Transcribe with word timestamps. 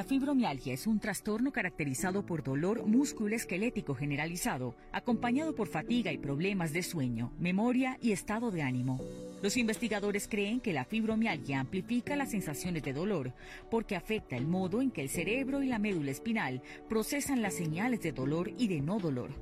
La 0.00 0.06
fibromialgia 0.06 0.72
es 0.72 0.86
un 0.86 0.98
trastorno 0.98 1.52
caracterizado 1.52 2.24
por 2.24 2.42
dolor 2.42 2.86
musculoesquelético 2.86 3.94
generalizado, 3.94 4.74
acompañado 4.92 5.54
por 5.54 5.68
fatiga 5.68 6.10
y 6.10 6.16
problemas 6.16 6.72
de 6.72 6.82
sueño, 6.82 7.34
memoria 7.38 7.98
y 8.00 8.12
estado 8.12 8.50
de 8.50 8.62
ánimo. 8.62 8.98
Los 9.42 9.58
investigadores 9.58 10.26
creen 10.26 10.60
que 10.60 10.72
la 10.72 10.86
fibromialgia 10.86 11.60
amplifica 11.60 12.16
las 12.16 12.30
sensaciones 12.30 12.82
de 12.82 12.94
dolor 12.94 13.34
porque 13.70 13.94
afecta 13.94 14.38
el 14.38 14.46
modo 14.46 14.80
en 14.80 14.90
que 14.90 15.02
el 15.02 15.10
cerebro 15.10 15.62
y 15.62 15.66
la 15.66 15.78
médula 15.78 16.12
espinal 16.12 16.62
procesan 16.88 17.42
las 17.42 17.52
señales 17.52 18.00
de 18.00 18.12
dolor 18.12 18.50
y 18.56 18.68
de 18.68 18.80
no 18.80 19.00
dolor. 19.00 19.32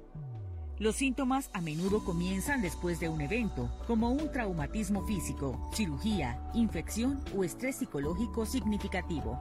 Los 0.81 0.97
síntomas 0.97 1.51
a 1.53 1.61
menudo 1.61 2.05
comienzan 2.05 2.62
después 2.62 2.98
de 2.98 3.09
un 3.09 3.20
evento, 3.20 3.70
como 3.87 4.11
un 4.11 4.33
traumatismo 4.33 5.06
físico, 5.06 5.70
cirugía, 5.73 6.41
infección 6.53 7.20
o 7.37 7.45
estrés 7.45 7.77
psicológico 7.77 8.45
significativo. 8.45 9.41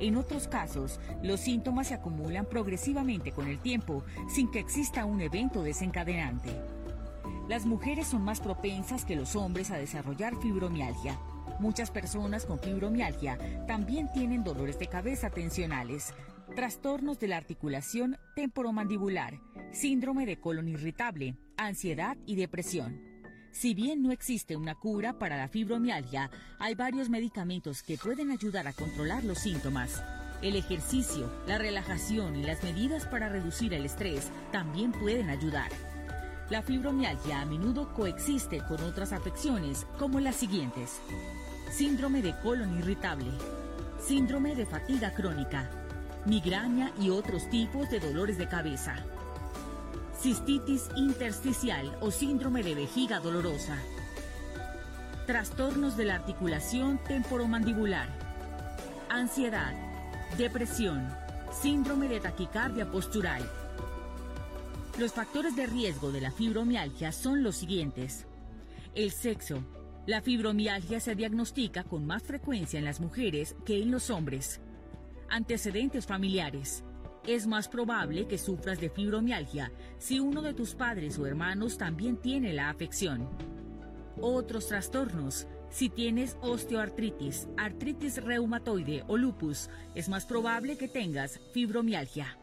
En 0.00 0.16
otros 0.16 0.46
casos, 0.46 1.00
los 1.22 1.40
síntomas 1.40 1.88
se 1.88 1.94
acumulan 1.94 2.46
progresivamente 2.46 3.32
con 3.32 3.48
el 3.48 3.58
tiempo 3.58 4.04
sin 4.28 4.50
que 4.50 4.58
exista 4.58 5.04
un 5.04 5.20
evento 5.20 5.62
desencadenante. 5.62 6.50
Las 7.48 7.64
mujeres 7.64 8.08
son 8.08 8.22
más 8.22 8.40
propensas 8.40 9.04
que 9.04 9.16
los 9.16 9.36
hombres 9.36 9.70
a 9.70 9.78
desarrollar 9.78 10.36
fibromialgia. 10.36 11.18
Muchas 11.60 11.90
personas 11.90 12.44
con 12.44 12.58
fibromialgia 12.58 13.38
también 13.66 14.10
tienen 14.12 14.44
dolores 14.44 14.78
de 14.78 14.88
cabeza 14.88 15.30
tensionales, 15.30 16.12
trastornos 16.54 17.18
de 17.18 17.28
la 17.28 17.38
articulación 17.38 18.18
temporomandibular, 18.34 19.40
síndrome 19.72 20.26
de 20.26 20.38
colon 20.38 20.68
irritable, 20.68 21.36
ansiedad 21.56 22.16
y 22.26 22.36
depresión. 22.36 23.15
Si 23.58 23.72
bien 23.72 24.02
no 24.02 24.12
existe 24.12 24.54
una 24.54 24.74
cura 24.74 25.14
para 25.14 25.38
la 25.38 25.48
fibromialgia, 25.48 26.30
hay 26.58 26.74
varios 26.74 27.08
medicamentos 27.08 27.82
que 27.82 27.96
pueden 27.96 28.30
ayudar 28.30 28.66
a 28.66 28.74
controlar 28.74 29.24
los 29.24 29.38
síntomas. 29.38 30.02
El 30.42 30.56
ejercicio, 30.56 31.32
la 31.46 31.56
relajación 31.56 32.36
y 32.36 32.42
las 32.42 32.62
medidas 32.62 33.06
para 33.06 33.30
reducir 33.30 33.72
el 33.72 33.86
estrés 33.86 34.30
también 34.52 34.92
pueden 34.92 35.30
ayudar. 35.30 35.70
La 36.50 36.60
fibromialgia 36.60 37.40
a 37.40 37.46
menudo 37.46 37.94
coexiste 37.94 38.58
con 38.68 38.82
otras 38.82 39.14
afecciones 39.14 39.86
como 39.98 40.20
las 40.20 40.36
siguientes. 40.36 41.00
Síndrome 41.70 42.20
de 42.20 42.38
colon 42.42 42.78
irritable, 42.78 43.30
síndrome 44.06 44.54
de 44.54 44.66
fatiga 44.66 45.14
crónica, 45.14 45.70
migraña 46.26 46.92
y 47.00 47.08
otros 47.08 47.48
tipos 47.48 47.88
de 47.88 48.00
dolores 48.00 48.36
de 48.36 48.48
cabeza 48.48 49.02
cistitis 50.20 50.88
intersticial 50.96 51.96
o 52.00 52.10
síndrome 52.10 52.62
de 52.62 52.74
vejiga 52.74 53.20
dolorosa, 53.20 53.78
trastornos 55.26 55.96
de 55.96 56.06
la 56.06 56.14
articulación 56.16 56.98
temporomandibular, 57.04 58.08
ansiedad, 59.08 59.74
depresión, 60.38 61.08
síndrome 61.52 62.08
de 62.08 62.20
taquicardia 62.20 62.90
postural. 62.90 63.42
Los 64.98 65.12
factores 65.12 65.54
de 65.56 65.66
riesgo 65.66 66.10
de 66.10 66.20
la 66.20 66.30
fibromialgia 66.30 67.12
son 67.12 67.42
los 67.42 67.56
siguientes. 67.56 68.26
El 68.94 69.10
sexo. 69.10 69.62
La 70.06 70.22
fibromialgia 70.22 71.00
se 71.00 71.14
diagnostica 71.14 71.82
con 71.82 72.06
más 72.06 72.22
frecuencia 72.22 72.78
en 72.78 72.84
las 72.84 73.00
mujeres 73.00 73.56
que 73.66 73.82
en 73.82 73.90
los 73.90 74.08
hombres. 74.08 74.60
Antecedentes 75.28 76.06
familiares. 76.06 76.84
Es 77.26 77.48
más 77.48 77.66
probable 77.66 78.28
que 78.28 78.38
sufras 78.38 78.80
de 78.80 78.88
fibromialgia 78.88 79.72
si 79.98 80.20
uno 80.20 80.42
de 80.42 80.54
tus 80.54 80.76
padres 80.76 81.18
o 81.18 81.26
hermanos 81.26 81.76
también 81.76 82.16
tiene 82.16 82.52
la 82.52 82.70
afección. 82.70 83.28
Otros 84.20 84.68
trastornos. 84.68 85.48
Si 85.68 85.88
tienes 85.88 86.36
osteoartritis, 86.40 87.48
artritis 87.56 88.22
reumatoide 88.22 89.02
o 89.08 89.16
lupus, 89.16 89.68
es 89.96 90.08
más 90.08 90.24
probable 90.24 90.78
que 90.78 90.86
tengas 90.86 91.40
fibromialgia. 91.52 92.38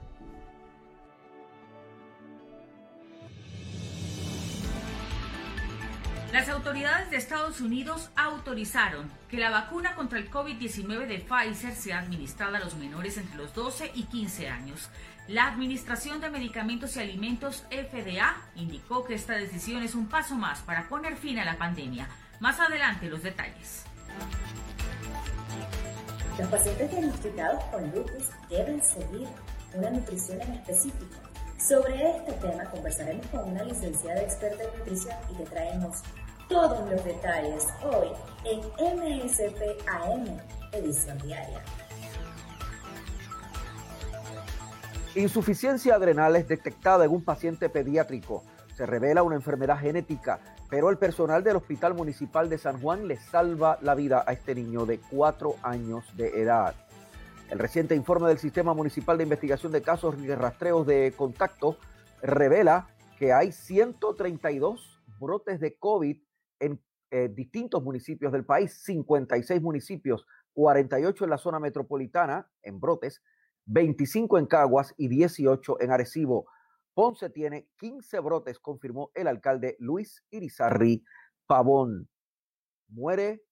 Las 6.33 6.49
autoridades 6.49 7.11
de 7.11 7.17
Estados 7.17 7.61
Unidos 7.61 8.09
autorizaron 8.16 9.07
que 9.29 9.38
la 9.38 9.51
vacuna 9.51 9.94
contra 9.94 10.17
el 10.17 10.31
COVID-19 10.31 11.05
de 11.05 11.19
Pfizer 11.19 11.75
sea 11.75 11.99
administrada 11.99 12.57
a 12.57 12.59
los 12.59 12.73
menores 12.73 13.17
entre 13.17 13.35
los 13.35 13.53
12 13.53 13.91
y 13.94 14.05
15 14.05 14.47
años. 14.49 14.89
La 15.27 15.45
Administración 15.45 16.21
de 16.21 16.31
Medicamentos 16.31 16.95
y 16.95 17.01
Alimentos 17.01 17.66
FDA 17.69 18.35
indicó 18.55 19.05
que 19.05 19.13
esta 19.13 19.33
decisión 19.33 19.83
es 19.83 19.94
un 19.94 20.07
paso 20.07 20.33
más 20.33 20.61
para 20.61 20.89
poner 20.89 21.17
fin 21.17 21.38
a 21.38 21.45
la 21.45 21.55
pandemia. 21.55 22.07
Más 22.39 22.59
adelante 22.59 23.07
los 23.09 23.21
detalles. 23.21 23.83
Los 26.39 26.47
pacientes 26.47 26.89
diagnosticados 26.89 27.63
con 27.65 27.91
lupus 27.91 28.31
deben 28.50 28.81
seguir 28.83 29.27
una 29.75 29.91
nutrición 29.91 30.41
en 30.41 30.53
específico. 30.53 31.15
Sobre 31.59 32.17
este 32.17 32.33
tema 32.33 32.65
conversaremos 32.71 33.25
con 33.27 33.51
una 33.51 33.63
licenciada 33.63 34.19
experta 34.19 34.63
en 34.63 34.79
nutrición 34.79 35.15
y 35.31 35.35
te 35.35 35.45
traemos 35.45 36.01
todos 36.53 36.88
los 36.88 37.03
detalles 37.03 37.68
hoy 37.84 38.09
en 38.46 38.59
MSPAM, 39.00 40.38
edición 40.72 41.18
diaria. 41.18 41.64
Insuficiencia 45.16 45.96
adrenal 45.96 46.36
es 46.36 46.47
detectada 46.47 47.06
en 47.06 47.12
un 47.12 47.24
paciente 47.24 47.69
pediátrico. 47.69 48.44
Se 48.75 48.86
revela 48.86 49.24
una 49.24 49.36
enfermedad 49.36 49.80
genética, 49.80 50.42
pero 50.69 50.92
el 50.92 51.00
personal 51.00 51.44
del 51.44 51.56
Hospital 51.56 51.96
Municipal 51.96 52.47
de 52.50 52.59
San 52.59 52.80
Juan 52.80 53.08
le 53.08 53.18
salva 53.18 53.80
la 53.81 53.96
vida 53.96 54.24
a 54.28 54.34
este 54.34 54.53
niño 54.53 54.86
de 54.86 55.00
cuatro 55.00 55.56
años 55.63 56.06
de 56.16 56.40
edad. 56.40 56.75
El 57.50 57.58
reciente 57.58 57.96
informe 57.96 58.28
del 58.28 58.38
Sistema 58.38 58.75
Municipal 58.75 59.18
de 59.18 59.24
Investigación 59.24 59.72
de 59.72 59.81
Casos 59.81 60.19
y 60.19 60.31
Rastreos 60.36 60.86
de 60.86 61.16
Contacto 61.18 61.78
revela 62.22 62.90
que 63.18 63.34
hay 63.34 63.52
132 63.52 65.02
brotes 65.19 65.59
de 65.59 65.75
COVID 65.78 66.18
en 66.63 66.81
eh, 67.12 67.29
distintos 67.29 67.84
municipios 67.84 68.31
del 68.31 68.46
país, 68.46 68.74
56 68.84 69.62
municipios, 69.62 70.25
48 70.53 71.24
en 71.24 71.29
la 71.29 71.38
zona 71.38 71.59
metropolitana, 71.59 72.50
en 72.62 72.79
Brotes, 72.79 73.22
25 73.66 74.40
en 74.40 74.46
Caguas 74.46 74.94
y 74.97 75.07
18 75.07 75.81
en 75.81 75.91
Arecibo. 75.91 76.47
Ponce 76.94 77.29
tiene 77.29 77.69
15 77.78 78.19
brotes, 78.19 78.59
confirmó 78.59 79.12
el 79.16 79.28
alcalde 79.28 79.75
Luis 79.79 80.24
Irizarri 80.29 81.03
Pavón. 81.47 82.09
Muere 82.90 83.44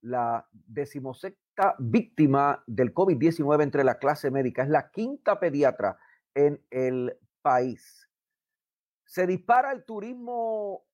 la 0.00 0.46
decimosexta 0.52 1.74
víctima 1.78 2.62
del 2.66 2.94
COVID-19 2.94 3.62
entre 3.62 3.84
la 3.84 3.98
clase 3.98 4.30
médica. 4.30 4.62
Es 4.62 4.68
la 4.68 4.90
quinta 4.90 5.38
pediatra 5.38 5.98
en 6.34 6.64
el 6.70 7.18
país. 7.42 8.08
Se 9.04 9.26
dispara 9.26 9.72
el 9.72 9.84
turismo 9.84 10.84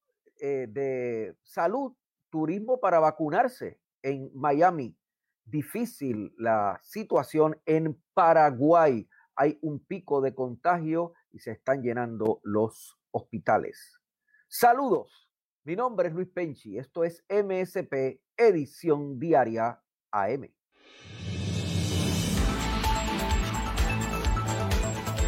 eh, 0.44 0.66
de 0.68 1.36
salud, 1.44 1.92
turismo 2.28 2.80
para 2.80 2.98
vacunarse 2.98 3.78
en 4.02 4.28
Miami. 4.34 4.98
Difícil 5.44 6.34
la 6.36 6.80
situación 6.82 7.60
en 7.64 8.02
Paraguay. 8.12 9.08
Hay 9.36 9.60
un 9.62 9.78
pico 9.78 10.20
de 10.20 10.34
contagio 10.34 11.12
y 11.30 11.38
se 11.38 11.52
están 11.52 11.80
llenando 11.80 12.40
los 12.42 12.98
hospitales. 13.12 14.00
Saludos. 14.48 15.30
Mi 15.62 15.76
nombre 15.76 16.08
es 16.08 16.14
Luis 16.14 16.28
Penchi. 16.28 16.76
Esto 16.76 17.04
es 17.04 17.24
MSP 17.28 18.20
Edición 18.36 19.20
Diaria 19.20 19.80
AM. 20.10 20.52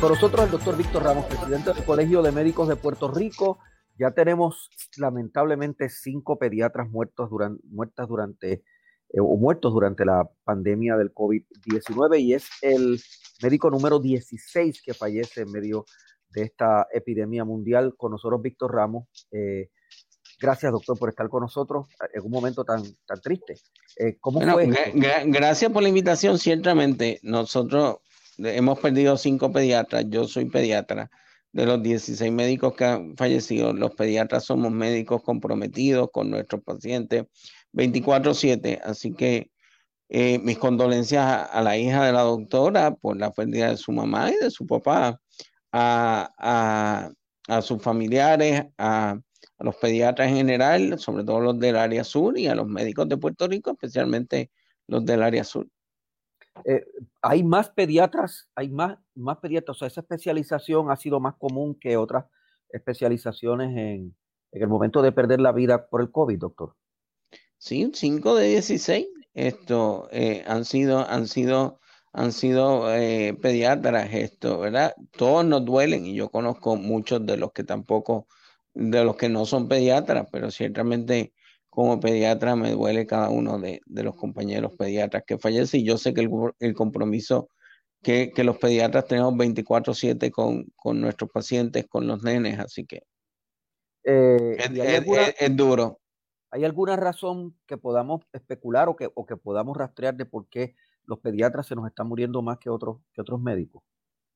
Con 0.01 0.11
nosotros 0.11 0.45
el 0.45 0.51
doctor 0.51 0.77
Víctor 0.77 1.05
Ramos, 1.05 1.27
presidente 1.27 1.73
del 1.73 1.85
Colegio 1.85 2.21
de 2.21 2.33
Médicos 2.33 2.67
de 2.67 2.75
Puerto 2.75 3.13
Rico 3.13 3.61
ya 3.99 4.11
tenemos 4.11 4.71
lamentablemente 4.97 5.89
cinco 5.89 6.39
pediatras 6.39 6.89
muertos 6.91 7.31
durante, 7.31 7.63
muertas 7.69 8.09
durante 8.09 8.53
eh, 8.53 9.21
o 9.21 9.37
muertos 9.37 9.73
durante 9.73 10.05
la 10.05 10.29
pandemia 10.45 10.97
del 10.97 11.15
COVID-19 11.15 12.21
y 12.21 12.35
es 12.35 12.49
el 12.63 13.01
médico 13.43 13.71
número 13.71 14.01
16 14.01 14.83
que 14.83 14.95
fallece 14.95 15.43
en 15.43 15.53
medio 15.53 15.85
de 16.31 16.43
esta 16.43 16.89
epidemia 16.93 17.45
mundial. 17.45 17.95
Con 17.97 18.13
nosotros, 18.13 18.43
Víctor 18.43 18.75
Ramos. 18.75 19.07
Eh, 19.31 19.71
gracias, 20.41 20.73
doctor, 20.73 20.99
por 20.99 21.11
estar 21.11 21.29
con 21.29 21.43
nosotros 21.43 21.87
en 22.13 22.25
un 22.25 22.31
momento 22.31 22.65
tan, 22.65 22.83
tan 23.07 23.21
triste. 23.21 23.55
Eh, 23.97 24.17
¿Cómo 24.21 24.41
fue? 24.41 24.69
gracias 25.27 25.71
por 25.71 25.83
la 25.83 25.89
invitación, 25.89 26.39
ciertamente. 26.39 27.21
Nosotros 27.23 27.99
hemos 28.39 28.81
perdido 28.81 29.17
cinco 29.17 29.53
pediatras, 29.53 30.07
yo 30.09 30.27
soy 30.27 30.47
pediatra. 30.47 31.09
De 31.55 31.67
los 31.67 31.81
16 31.85 32.33
médicos 32.33 32.75
que 32.75 32.85
han 32.85 33.17
fallecido, 33.17 33.73
los 33.73 33.93
pediatras 33.95 34.45
somos 34.45 34.73
médicos 34.73 35.23
comprometidos 35.23 36.09
con 36.13 36.29
nuestros 36.29 36.65
pacientes 36.65 37.27
24/7, 37.73 38.81
así 38.83 39.15
que 39.15 39.53
eh, 40.09 40.41
mis 40.41 40.59
condolencias 40.59 41.49
a, 41.53 41.63
la 41.63 41.79
hija 41.79 42.07
de 42.07 42.13
la 42.13 42.23
doctora 42.23 42.97
por 42.97 43.17
la 43.17 43.33
pérdida 43.33 43.71
de 43.71 43.77
su 43.77 43.93
mamá 43.93 44.33
y 44.33 44.37
de 44.43 44.51
su 44.51 44.67
papá, 44.67 45.21
a, 45.71 47.13
sus 47.63 47.81
familiares, 47.81 48.65
a, 48.77 49.17
los 49.61 49.77
pediatras 49.77 50.31
en 50.31 50.37
general, 50.39 50.99
sobre 50.99 51.23
todo 51.23 51.39
los 51.39 51.61
del 51.61 51.77
área 51.77 52.03
sur 52.03 52.37
y 52.37 52.49
a 52.49 52.57
los 52.57 52.67
médicos 52.67 53.09
de 53.09 53.17
Puerto 53.17 53.47
Rico, 53.47 53.71
especialmente 53.71 54.51
los 54.89 55.05
del 55.05 55.23
área 55.23 55.45
sur. 55.45 55.69
Eh, 56.65 56.85
hay 57.23 57.43
más 57.43 57.71
pediatras, 57.71 58.49
hay 58.55 58.69
más, 58.69 58.99
más 59.15 59.39
pediatras, 59.39 59.77
o 59.77 59.79
sea, 59.79 59.89
esa 59.89 60.01
especialización 60.01 60.91
ha 60.91 60.97
sido 60.97 61.21
más 61.21 61.35
común 61.37 61.75
que 61.75 61.97
otras 61.97 62.27
especializaciones 62.69 63.71
en, 63.77 64.15
en 64.53 64.63
el 64.63 64.69
momento 64.69 65.03
de 65.03 65.13
perder 65.13 65.41
la 65.41 65.53
vida 65.53 65.89
por 65.89 66.01
el 66.01 66.11
COVID, 66.11 66.39
doctor. 66.39 66.75
Sí, 67.59 67.91
5 67.93 68.37
de 68.37 68.49
16 68.49 69.07
esto 69.35 70.09
eh, 70.13 70.45
han 70.47 70.65
sido, 70.65 71.09
han 71.09 71.27
sido, 71.27 71.81
han 72.13 72.33
sido 72.33 72.95
eh, 72.95 73.37
pediatras, 73.41 74.15
esto, 74.15 74.61
¿verdad? 74.61 74.95
Todos 75.11 75.45
nos 75.45 75.65
duelen 75.65 76.07
y 76.07 76.15
yo 76.15 76.31
conozco 76.31 76.77
muchos 76.77 77.27
de 77.27 77.37
los 77.37 77.53
que 77.53 77.65
tampoco, 77.65 78.29
de 78.75 79.05
los 79.05 79.17
que 79.17 79.29
no 79.29 79.45
son 79.45 79.69
pediatras, 79.69 80.29
pero 80.31 80.51
ciertamente 80.53 81.35
como 81.75 81.99
pediatra 81.99 82.55
me 82.55 82.71
duele 82.71 83.05
cada 83.05 83.31
uno 83.31 83.59
de, 83.59 83.81
los 83.87 84.15
compañeros 84.15 84.73
pediatras 84.79 85.25
que 85.27 85.39
fallecen 85.39 85.81
y 85.81 85.85
yo 85.85 85.99
sé 85.99 86.15
que 86.15 86.21
el, 86.61 86.75
compromiso 86.75 87.49
que, 88.01 88.33
los 88.45 88.59
pediatras 88.59 89.07
tenemos 89.07 89.35
24/7 89.35 90.31
con, 90.31 90.67
con 90.77 91.01
nuestros 91.01 91.31
pacientes, 91.31 91.89
con 91.89 92.07
los 92.07 92.23
nenes, 92.23 92.61
así 92.61 92.87
que 92.87 93.03
eh, 94.05 94.57
es 95.41 95.57
duro. 95.57 96.01
¿Hay 96.53 96.65
alguna 96.65 96.95
razón 96.95 97.57
que 97.67 97.77
podamos 97.77 98.23
especular 98.33 98.89
o 98.89 98.95
que, 98.95 99.11
o 99.13 99.27
que 99.27 99.37
podamos 99.37 99.77
rastrear 99.77 100.15
de 100.15 100.27
por 100.27 100.47
qué 100.49 100.77
los 101.07 101.19
pediatras 101.19 101.67
se 101.67 101.75
nos 101.75 101.89
están 101.89 102.07
muriendo 102.07 102.41
más 102.41 102.59
que 102.59 102.71
otros, 102.71 102.99
que 103.13 103.21
otros 103.21 103.41
médicos? 103.41 103.83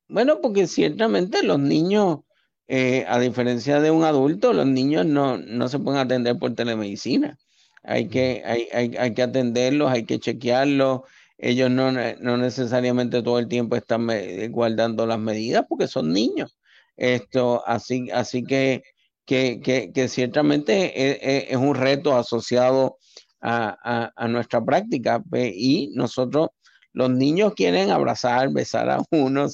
Bueno, 0.09 0.41
porque 0.41 0.67
ciertamente 0.67 1.45
los 1.45 1.61
niños, 1.61 2.21
eh, 2.69 3.05
a 3.09 3.19
diferencia 3.19 3.81
de 3.81 3.91
un 3.91 4.05
adulto, 4.05 4.53
los 4.53 4.67
niños 4.67 5.07
no, 5.07 5.39
no 5.39 5.69
se 5.69 5.79
pueden 5.79 6.01
atender 6.01 6.39
por 6.39 6.55
telemedicina. 6.55 7.39
Hay 7.83 8.09
que, 8.09 8.43
hay, 8.45 8.69
hay, 8.73 8.97
hay 8.97 9.15
que 9.15 9.23
atenderlos, 9.23 9.91
hay 9.91 10.05
que 10.05 10.19
chequearlos. 10.19 11.01
Ellos 11.39 11.71
no, 11.71 11.93
no 11.93 12.37
necesariamente 12.37 13.23
todo 13.23 13.39
el 13.39 13.49
tiempo 13.49 13.77
están 13.77 14.09
guardando 14.51 15.07
las 15.07 15.19
medidas 15.19 15.65
porque 15.69 15.89
son 15.89 16.13
niños. 16.13 16.57
Esto, 16.97 17.63
así, 17.67 18.11
así 18.11 18.45
que 18.45 18.83
que, 19.29 20.09
ciertamente 20.09 21.53
es, 21.53 21.57
un 21.57 21.75
reto 21.75 22.17
asociado 22.17 22.99
a, 23.41 24.11
nuestra 24.29 24.65
práctica 24.65 25.23
y 25.35 25.91
nosotros, 25.95 26.49
los 26.95 27.11
niños 27.11 27.53
quieren 27.55 27.91
abrazar, 27.91 28.51
besar 28.51 28.89
a 28.89 29.03
uno, 29.11 29.47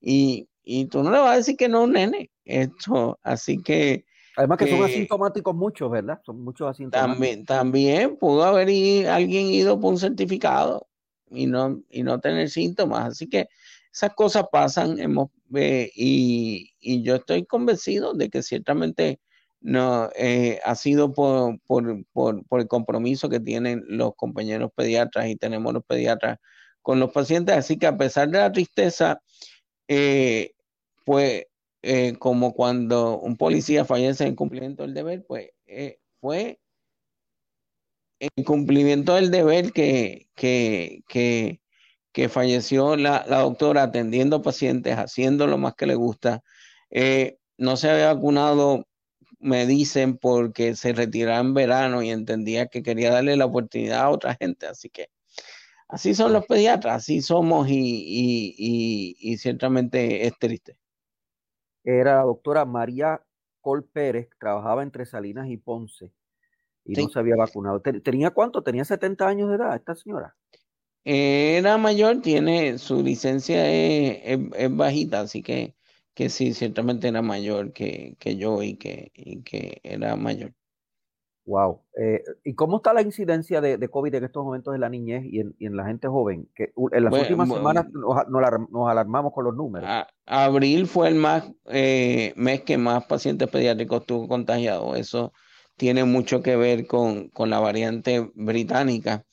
y, 0.00 0.48
tú 0.86 1.02
no 1.02 1.10
le 1.10 1.18
vas 1.18 1.32
a 1.32 1.36
decir 1.36 1.56
que 1.56 1.68
no, 1.68 1.86
nene, 1.86 2.30
esto, 2.44 3.18
así 3.22 3.62
que... 3.62 4.04
Además 4.36 4.58
que 4.58 4.70
son 4.70 4.84
asintomáticos 4.84 5.54
muchos, 5.54 5.90
¿verdad? 5.90 6.20
Son 6.24 6.44
muchos 6.44 6.68
asintomáticos. 6.68 7.16
También, 7.16 7.44
también 7.44 8.16
pudo 8.16 8.44
haber 8.44 8.68
alguien 9.08 9.46
ido 9.46 9.80
por 9.80 9.92
un 9.92 9.98
certificado 9.98 10.86
y 11.28 11.46
no, 11.46 11.82
y 11.90 12.02
no 12.04 12.20
tener 12.20 12.48
síntomas, 12.48 13.06
así 13.06 13.28
que 13.28 13.48
esas 13.92 14.14
cosas 14.14 14.44
pasan 14.52 14.98
hemos, 15.00 15.30
eh, 15.54 15.90
y, 15.94 17.02
yo 17.02 17.16
estoy 17.16 17.44
convencido 17.46 18.14
de 18.14 18.30
que 18.30 18.42
ciertamente 18.42 19.20
no 19.60 20.08
eh, 20.14 20.60
ha 20.64 20.74
sido 20.74 21.12
por, 21.12 21.58
el 22.52 22.68
compromiso 22.68 23.28
que 23.28 23.40
tienen 23.40 23.82
los 23.88 24.14
compañeros 24.14 24.70
pediatras 24.74 25.26
y 25.28 25.36
tenemos 25.36 25.72
los 25.74 25.84
pediatras 25.84 26.38
con 26.80 27.00
los 27.00 27.10
pacientes. 27.10 27.56
Así 27.56 27.76
que 27.76 27.86
a 27.86 27.96
pesar 27.96 28.28
de 28.28 28.38
la 28.38 28.52
tristeza, 28.52 29.20
eh, 29.88 30.52
pues 31.08 31.46
como 32.18 32.52
cuando 32.52 33.18
un 33.18 33.36
policía 33.38 33.86
fallece 33.86 34.26
en 34.26 34.36
cumplimiento 34.36 34.82
del 34.82 34.92
deber, 34.92 35.24
pues 35.26 35.50
fue 36.20 36.60
en 38.20 38.44
cumplimiento 38.44 39.14
del 39.14 39.30
deber 39.30 39.72
que, 39.72 40.28
que, 40.34 41.02
que 42.12 42.28
falleció 42.28 42.96
la, 42.96 43.24
doctora 43.28 43.84
atendiendo 43.84 44.42
pacientes, 44.42 44.96
haciendo 44.96 45.46
lo 45.46 45.56
más 45.56 45.74
que 45.74 45.86
le 45.86 45.94
gusta. 45.94 46.42
Eh, 46.90 47.38
no 47.58 47.76
se 47.76 47.90
había 47.90 48.12
vacunado, 48.12 48.88
me 49.38 49.66
dicen, 49.66 50.18
porque 50.18 50.74
se 50.74 50.92
retiraba 50.92 51.38
en 51.38 51.54
verano 51.54 52.02
y 52.02 52.10
entendía 52.10 52.66
que 52.66 52.82
quería 52.82 53.12
darle 53.12 53.36
la 53.36 53.46
oportunidad 53.46 54.00
a 54.00 54.10
otra 54.10 54.36
gente. 54.40 54.66
Así 54.66 54.90
que 54.90 55.10
así 55.88 56.14
son 56.14 56.32
los 56.32 56.46
pediatras, 56.46 56.96
así 56.96 57.22
somos 57.22 57.68
y, 57.70 59.36
ciertamente 59.38 60.26
es 60.26 60.32
triste. 60.40 60.76
Era 61.90 62.16
la 62.16 62.22
doctora 62.24 62.66
María 62.66 63.22
Col 63.62 63.82
Pérez, 63.82 64.28
trabajaba 64.38 64.82
entre 64.82 65.06
Salinas 65.06 65.48
y 65.48 65.56
Ponce 65.56 66.12
y 66.84 66.92
no 66.92 67.08
se 67.08 67.18
había 67.18 67.34
vacunado. 67.34 67.80
¿Tenía 67.80 68.30
cuánto? 68.30 68.62
¿Tenía 68.62 68.84
70 68.84 69.26
años 69.26 69.48
de 69.48 69.56
edad 69.56 69.74
esta 69.74 69.94
señora? 69.94 70.36
era 71.04 71.78
mayor, 71.78 72.20
tiene 72.20 72.76
su 72.76 73.02
licencia 73.02 73.66
es, 73.70 74.38
bajita, 74.76 75.20
así 75.20 75.42
que, 75.42 75.74
que 76.12 76.28
sí, 76.28 76.52
ciertamente 76.52 77.08
era 77.08 77.22
mayor 77.22 77.72
que, 77.72 78.18
yo 78.36 78.62
y 78.62 78.76
que, 78.76 79.10
que 79.46 79.80
era 79.82 80.14
mayor. 80.16 80.52
Wow. 81.48 81.80
Eh, 81.98 82.22
¿Y 82.44 82.52
cómo 82.52 82.76
está 82.76 82.92
la 82.92 83.00
incidencia 83.00 83.62
de, 83.62 83.88
COVID 83.88 84.14
en 84.14 84.24
estos 84.24 84.44
momentos 84.44 84.74
en 84.74 84.82
la 84.82 84.90
niñez 84.90 85.24
y 85.24 85.40
en, 85.40 85.76
la 85.76 85.86
gente 85.86 86.06
joven? 86.06 86.46
Que 86.54 86.74
en 86.92 87.04
las 87.04 87.12
últimas 87.14 87.48
semanas 87.48 87.86
nos, 87.90 88.86
alarmamos 88.86 89.32
con 89.32 89.46
los 89.46 89.56
números. 89.56 89.88
abril 90.26 90.86
fue 90.86 91.08
el 91.08 91.14
más 91.14 91.50
eh, 91.64 92.34
mes 92.36 92.64
que 92.64 92.76
más 92.76 93.06
pacientes 93.06 93.48
pediátricos 93.48 94.04
tuvo 94.04 94.28
contagiados. 94.28 94.98
Eso 94.98 95.32
tiene 95.78 96.04
mucho 96.04 96.42
que 96.42 96.54
ver 96.54 96.86
con, 96.86 97.30
con 97.30 97.48
la 97.48 97.60
variante 97.60 98.30
británica 98.34 99.24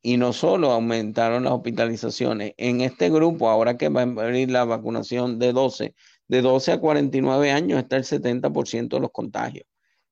y 0.00 0.16
no 0.16 0.32
solo 0.32 0.70
aumentaron 0.70 1.42
las 1.42 1.54
hospitalizaciones. 1.54 2.54
En 2.56 2.82
este 2.82 3.10
grupo, 3.10 3.48
ahora 3.48 3.76
que 3.76 3.88
va 3.88 4.02
a 4.02 4.04
abrir 4.04 4.48
la 4.48 4.64
vacunación 4.64 5.40
de 5.40 5.52
12, 5.52 5.92
de 6.28 6.40
12 6.40 6.70
a 6.70 6.78
49 6.78 7.50
años 7.50 7.80
está 7.80 7.96
el 7.96 8.04
70% 8.04 8.90
de 8.90 9.00
los 9.00 9.10
contagios. 9.10 9.66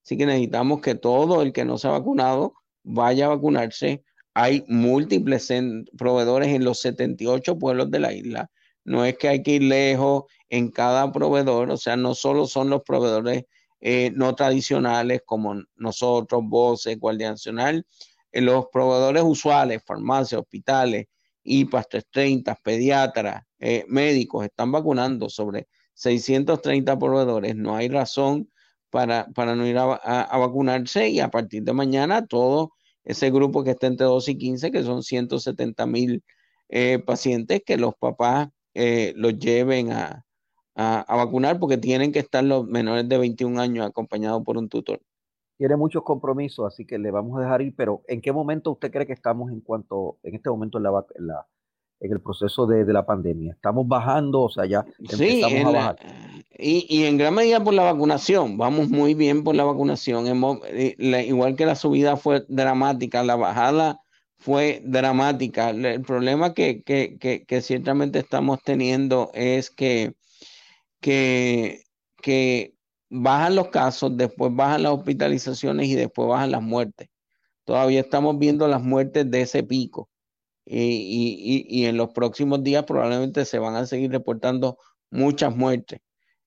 Así 0.04 0.16
que 0.16 0.26
necesitamos 0.26 0.80
que 0.80 0.94
todo 0.94 1.42
el 1.42 1.52
que 1.52 1.64
no 1.64 1.78
se 1.78 1.88
ha 1.88 1.92
vacunado 1.92 2.54
vaya 2.82 3.26
a 3.26 3.30
vacunarse. 3.30 4.02
Hay 4.34 4.64
múltiples 4.68 5.52
proveedores 5.96 6.48
en 6.48 6.64
los 6.64 6.80
78 6.80 7.58
pueblos 7.58 7.90
de 7.90 8.00
la 8.00 8.12
isla. 8.12 8.50
No 8.84 9.04
es 9.04 9.16
que 9.16 9.28
hay 9.28 9.42
que 9.42 9.52
ir 9.52 9.62
lejos 9.62 10.24
en 10.48 10.70
cada 10.70 11.12
proveedor, 11.12 11.70
o 11.70 11.76
sea, 11.76 11.96
no 11.96 12.14
solo 12.14 12.46
son 12.46 12.68
los 12.68 12.82
proveedores 12.82 13.44
eh, 13.80 14.12
no 14.14 14.34
tradicionales 14.34 15.22
como 15.26 15.60
nosotros, 15.76 16.42
Voce, 16.44 16.94
Guardia 16.96 17.30
Nacional, 17.30 17.84
los 18.32 18.66
proveedores 18.72 19.22
usuales, 19.24 19.82
farmacias, 19.84 20.40
hospitales, 20.40 21.06
IPAS 21.42 21.88
330, 21.88 22.54
pediatras, 22.62 23.42
eh, 23.58 23.84
médicos, 23.88 24.44
están 24.44 24.70
vacunando 24.70 25.28
sobre 25.28 25.66
630 25.94 26.98
proveedores. 26.98 27.56
No 27.56 27.74
hay 27.74 27.88
razón 27.88 28.51
para, 28.92 29.26
para 29.34 29.56
no 29.56 29.66
ir 29.66 29.78
a, 29.78 30.38
vacunarse 30.38 31.08
y 31.08 31.18
a 31.18 31.30
partir 31.30 31.62
de 31.62 31.72
mañana 31.72 32.26
todo 32.26 32.72
ese 33.04 33.30
grupo 33.30 33.64
que 33.64 33.70
está 33.70 33.86
entre 33.86 34.04
12 34.06 34.32
y 34.32 34.38
15, 34.38 34.70
que 34.70 34.82
son 34.82 35.02
170 35.02 35.86
mil 35.86 36.22
eh, 36.68 36.98
pacientes, 36.98 37.62
que 37.64 37.78
los 37.78 37.94
papás 37.94 38.50
eh, 38.74 39.14
los 39.16 39.38
lleven 39.38 39.92
a, 39.92 40.24
a, 40.74 41.16
vacunar 41.16 41.58
porque 41.58 41.78
tienen 41.78 42.12
que 42.12 42.18
estar 42.18 42.44
los 42.44 42.66
menores 42.66 43.08
de 43.08 43.16
21 43.16 43.58
años 43.58 43.86
acompañados 43.86 44.44
por 44.44 44.58
un 44.58 44.68
tutor 44.68 45.00
tiene 45.56 45.76
muchos 45.76 46.02
compromisos, 46.02 46.66
así 46.66 46.84
que 46.84 46.98
le 46.98 47.12
vamos 47.12 47.38
a 47.38 47.42
dejar 47.42 47.62
ir, 47.62 47.72
pero 47.76 48.02
¿en 48.08 48.20
qué 48.20 48.32
momento 48.32 48.72
usted 48.72 48.90
cree 48.90 49.06
que 49.06 49.12
estamos 49.12 49.52
en 49.52 49.60
cuanto, 49.60 50.18
en 50.24 50.34
este 50.34 50.50
momento 50.50 50.78
en, 50.78 50.84
la, 50.84 51.46
en, 52.00 52.12
el 52.12 52.20
proceso 52.20 52.66
de, 52.66 52.84
la 52.92 53.06
pandemia? 53.06 53.52
¿Estamos 53.52 53.86
bajando? 53.86 54.42
O 54.42 54.48
sea, 54.48 54.66
ya 54.66 54.84
empezamos 54.98 55.66
a 55.66 55.70
bajar. 55.70 55.96
Y, 56.58 57.04
en 57.04 57.18
gran 57.18 57.34
medida 57.34 57.62
por 57.62 57.74
la 57.74 57.84
vacunación, 57.84 58.58
vamos 58.58 58.88
muy 58.90 59.14
bien 59.14 59.42
por 59.44 59.54
la 59.54 59.64
vacunación. 59.64 60.26
Eh, 60.66 60.96
igual 61.26 61.56
que 61.56 61.66
la 61.66 61.76
subida 61.76 62.16
fue 62.16 62.44
dramática, 62.48 63.22
la 63.22 63.36
bajada 63.36 64.00
fue 64.36 64.82
dramática. 64.84 65.70
El 65.70 66.02
problema 66.02 66.54
que, 66.54 66.82
que, 66.82 67.16
que, 67.18 67.44
que 67.44 67.62
ciertamente 67.62 68.18
estamos 68.18 68.60
teniendo 68.62 69.30
es 69.34 69.70
que, 69.70 70.14
bajan 73.10 73.54
los 73.56 73.68
casos, 73.68 74.16
después 74.16 74.54
bajan 74.54 74.82
las 74.84 74.92
hospitalizaciones 74.92 75.88
y 75.88 75.94
después 75.94 76.28
bajan 76.28 76.50
las 76.52 76.62
muertes. 76.62 77.08
Todavía 77.64 78.00
estamos 78.00 78.38
viendo 78.38 78.68
las 78.68 78.82
muertes 78.82 79.30
de 79.30 79.42
ese 79.42 79.62
pico. 79.62 80.10
y, 80.66 81.84
en 81.86 81.96
los 81.96 82.10
próximos 82.12 82.62
días 82.62 82.84
probablemente 82.84 83.44
se 83.44 83.58
van 83.58 83.76
a 83.76 83.86
seguir 83.86 84.10
reportando 84.12 84.78
muchas 85.10 85.56
muertes. 85.56 86.00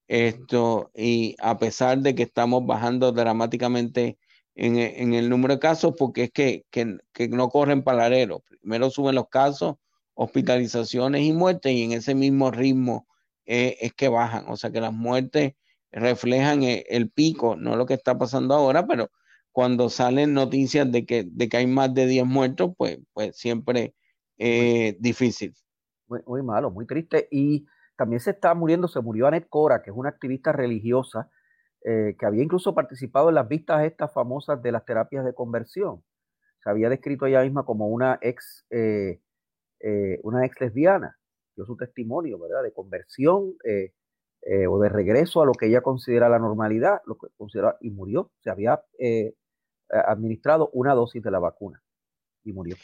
Esto, 0.08 0.92
y 0.96 1.36
a 1.40 1.58
pesar 1.58 2.00
de 2.00 2.16
que 2.16 2.24
estamos 2.24 2.66
bajando 2.66 3.12
dramáticamente 3.12 4.18
en, 4.56 4.78
en 4.78 5.14
el 5.14 5.30
número 5.30 5.56
de 5.56 5.60
casos, 5.60 5.96
porque 5.98 6.24
es 6.26 6.32
que, 6.32 6.66
que, 6.72 6.98
que 7.14 7.28
no 7.28 7.50
corren 7.50 7.84
paralelo. 7.84 8.44
Primero 8.62 8.90
suben 8.90 9.16
los 9.16 9.30
casos, 9.30 9.76
hospitalizaciones 10.14 11.24
y 11.24 11.34
muertes, 11.34 11.74
y 11.74 11.84
en 11.84 11.92
ese 11.94 12.16
mismo 12.16 12.52
ritmo 12.52 13.08
eh, 13.46 13.78
es 13.82 13.94
que 13.94 14.10
bajan. 14.10 14.46
O 14.48 14.58
sea 14.58 14.72
que 14.72 14.82
las 14.82 14.94
muertes 14.94 15.54
reflejan 15.92 16.64
eh, 16.64 16.86
el, 16.90 17.10
pico, 17.10 17.56
no 17.56 17.76
lo 17.76 17.86
que 17.86 17.94
está 17.94 18.18
pasando 18.18 18.54
ahora, 18.54 18.86
pero 18.88 19.12
cuando 19.52 19.90
salen 19.90 20.34
noticias 20.34 20.92
de 20.92 21.06
que, 21.06 21.24
de 21.26 21.50
que 21.50 21.58
hay 21.58 21.68
más 21.68 21.94
de 21.94 22.08
10 22.08 22.26
muertos, 22.26 22.72
pues, 22.78 23.00
pues 23.14 23.38
siempre 23.38 23.96
eh, 24.38 24.98
difícil. 25.00 25.54
Muy, 26.08 26.20
muy, 26.28 26.44
malo, 26.44 26.72
muy 26.72 26.86
triste. 26.86 27.28
Y 27.32 27.66
también 27.96 28.20
se 28.20 28.32
está 28.32 28.54
muriendo, 28.54 28.88
se 28.88 29.02
murió 29.02 29.28
Anet 29.28 29.48
Cora, 29.50 29.82
que 29.82 29.92
es 29.92 29.96
una 29.96 30.10
activista 30.10 30.52
religiosa 30.52 31.30
eh, 31.84 32.16
que 32.18 32.26
había 32.26 32.44
incluso 32.44 32.74
participado 32.74 33.30
en 33.30 33.36
las 33.36 33.48
vistas 33.48 33.84
estas 33.86 34.12
famosas 34.14 34.62
de 34.62 34.72
las 34.72 34.86
terapias 34.86 35.24
de 35.24 35.34
conversión. 35.34 36.04
Se 36.64 36.70
había 36.70 36.90
descrito 36.90 37.26
ella 37.26 37.44
misma 37.44 37.64
como 37.64 37.88
una 37.88 38.18
ex, 38.22 38.66
eh, 38.72 39.22
eh, 39.82 40.20
una 40.24 40.46
ex 40.46 40.60
lesbiana. 40.60 41.18
Dio 41.56 41.66
su 41.66 41.78
testimonio, 41.78 42.40
¿verdad? 42.40 42.64
De 42.64 42.74
conversión 42.74 43.56
o 44.68 44.80
de 44.80 44.90
regreso 44.90 45.42
a 45.42 45.46
lo 45.46 45.54
que 45.54 45.68
ella 45.68 45.82
considera 45.82 46.30
la 46.30 46.38
normalidad, 46.38 47.02
lo 47.06 47.18
que 47.18 47.28
considera, 47.38 47.78
y 47.80 47.90
murió. 47.92 48.32
Se 48.42 48.50
había 48.50 48.84
administrado 49.90 50.70
una 50.74 50.94
dosis 50.94 51.24
de 51.24 51.32
la 51.32 51.40
vacuna 51.40 51.85
y 52.46 52.54
murió. 52.54 52.78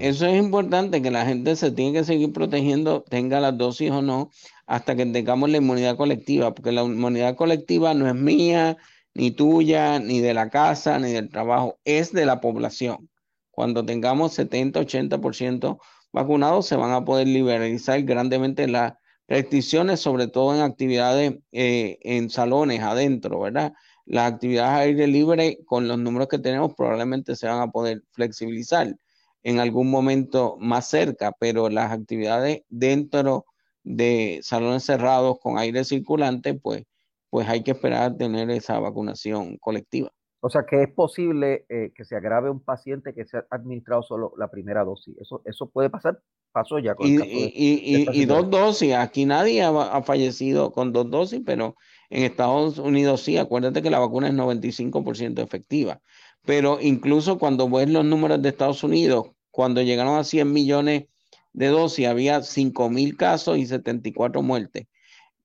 Eso 0.00 0.26
es 0.26 0.42
importante, 0.42 1.02
que 1.02 1.10
la 1.10 1.26
gente 1.26 1.54
se 1.56 1.70
tiene 1.70 1.92
que 1.92 2.04
seguir 2.04 2.32
protegiendo, 2.32 3.02
tenga 3.02 3.38
las 3.38 3.56
dosis 3.56 3.90
o 3.90 4.02
no, 4.02 4.30
hasta 4.66 4.96
que 4.96 5.06
tengamos 5.06 5.50
la 5.50 5.58
inmunidad 5.58 5.96
colectiva, 5.96 6.54
porque 6.54 6.72
la 6.72 6.82
inmunidad 6.82 7.36
colectiva 7.36 7.92
no 7.94 8.08
es 8.08 8.14
mía, 8.14 8.78
ni 9.12 9.30
tuya, 9.30 10.00
ni 10.00 10.20
de 10.20 10.34
la 10.34 10.48
casa, 10.48 10.98
ni 10.98 11.12
del 11.12 11.28
trabajo, 11.28 11.78
es 11.84 12.12
de 12.12 12.26
la 12.26 12.40
población. 12.40 13.10
Cuando 13.50 13.84
tengamos 13.84 14.32
70, 14.32 14.80
80% 14.80 15.78
vacunados, 16.12 16.66
se 16.66 16.76
van 16.76 16.92
a 16.92 17.04
poder 17.04 17.28
liberalizar 17.28 18.02
grandemente 18.02 18.66
las 18.66 18.94
restricciones, 19.28 20.00
sobre 20.00 20.28
todo 20.28 20.54
en 20.54 20.62
actividades 20.62 21.36
eh, 21.52 21.98
en 22.02 22.30
salones 22.30 22.80
adentro, 22.80 23.40
¿verdad? 23.40 23.74
Las 24.06 24.32
actividades 24.32 24.70
a 24.70 24.78
aire 24.78 25.06
libre 25.06 25.58
con 25.66 25.88
los 25.88 25.98
números 25.98 26.28
que 26.28 26.38
tenemos 26.38 26.74
probablemente 26.74 27.36
se 27.36 27.46
van 27.46 27.60
a 27.60 27.70
poder 27.70 28.02
flexibilizar 28.12 28.94
en 29.42 29.60
algún 29.60 29.90
momento 29.90 30.56
más 30.58 30.88
cerca, 30.88 31.32
pero 31.38 31.68
las 31.68 31.92
actividades 31.92 32.62
dentro 32.68 33.44
de 33.82 34.40
salones 34.42 34.84
cerrados 34.84 35.38
con 35.40 35.58
aire 35.58 35.84
circulante, 35.84 36.54
pues, 36.54 36.84
pues 37.28 37.48
hay 37.48 37.62
que 37.62 37.72
esperar 37.72 38.02
a 38.02 38.16
tener 38.16 38.50
esa 38.50 38.78
vacunación 38.78 39.58
colectiva. 39.58 40.10
O 40.40 40.50
sea 40.50 40.64
que 40.68 40.82
es 40.82 40.92
posible 40.92 41.64
eh, 41.70 41.90
que 41.94 42.04
se 42.04 42.16
agrave 42.16 42.50
un 42.50 42.60
paciente 42.60 43.14
que 43.14 43.24
se 43.24 43.38
ha 43.38 43.46
administrado 43.50 44.02
solo 44.02 44.34
la 44.36 44.50
primera 44.50 44.84
dosis. 44.84 45.16
Eso, 45.18 45.40
eso 45.46 45.70
puede 45.70 45.88
pasar, 45.88 46.20
pasó 46.52 46.78
ya 46.78 46.94
con 46.94 47.06
y, 47.06 47.16
y, 47.54 48.24
dos 48.26 48.50
dosis. 48.50 48.94
Aquí 48.94 49.24
nadie 49.24 49.62
ha, 49.62 50.02
fallecido 50.02 50.70
con 50.70 50.92
dos 50.92 51.10
dosis, 51.10 51.40
pero 51.46 51.76
en 52.14 52.22
Estados 52.22 52.78
Unidos 52.78 53.22
sí, 53.22 53.36
acuérdate 53.38 53.82
que 53.82 53.90
la 53.90 53.98
vacuna 53.98 54.28
es 54.28 54.34
95% 54.34 55.42
efectiva. 55.42 56.00
Pero 56.44 56.78
incluso 56.80 57.38
cuando 57.38 57.68
ves 57.68 57.90
los 57.90 58.04
números 58.04 58.40
de 58.40 58.50
Estados 58.50 58.84
Unidos, 58.84 59.30
cuando 59.50 59.82
llegaron 59.82 60.16
a 60.16 60.22
100 60.22 60.52
millones 60.52 61.06
de 61.52 61.66
dosis, 61.68 62.06
había 62.06 62.40
5 62.42 62.88
mil 62.88 63.16
casos 63.16 63.58
y 63.58 63.66
74 63.66 64.42
muertes. 64.42 64.86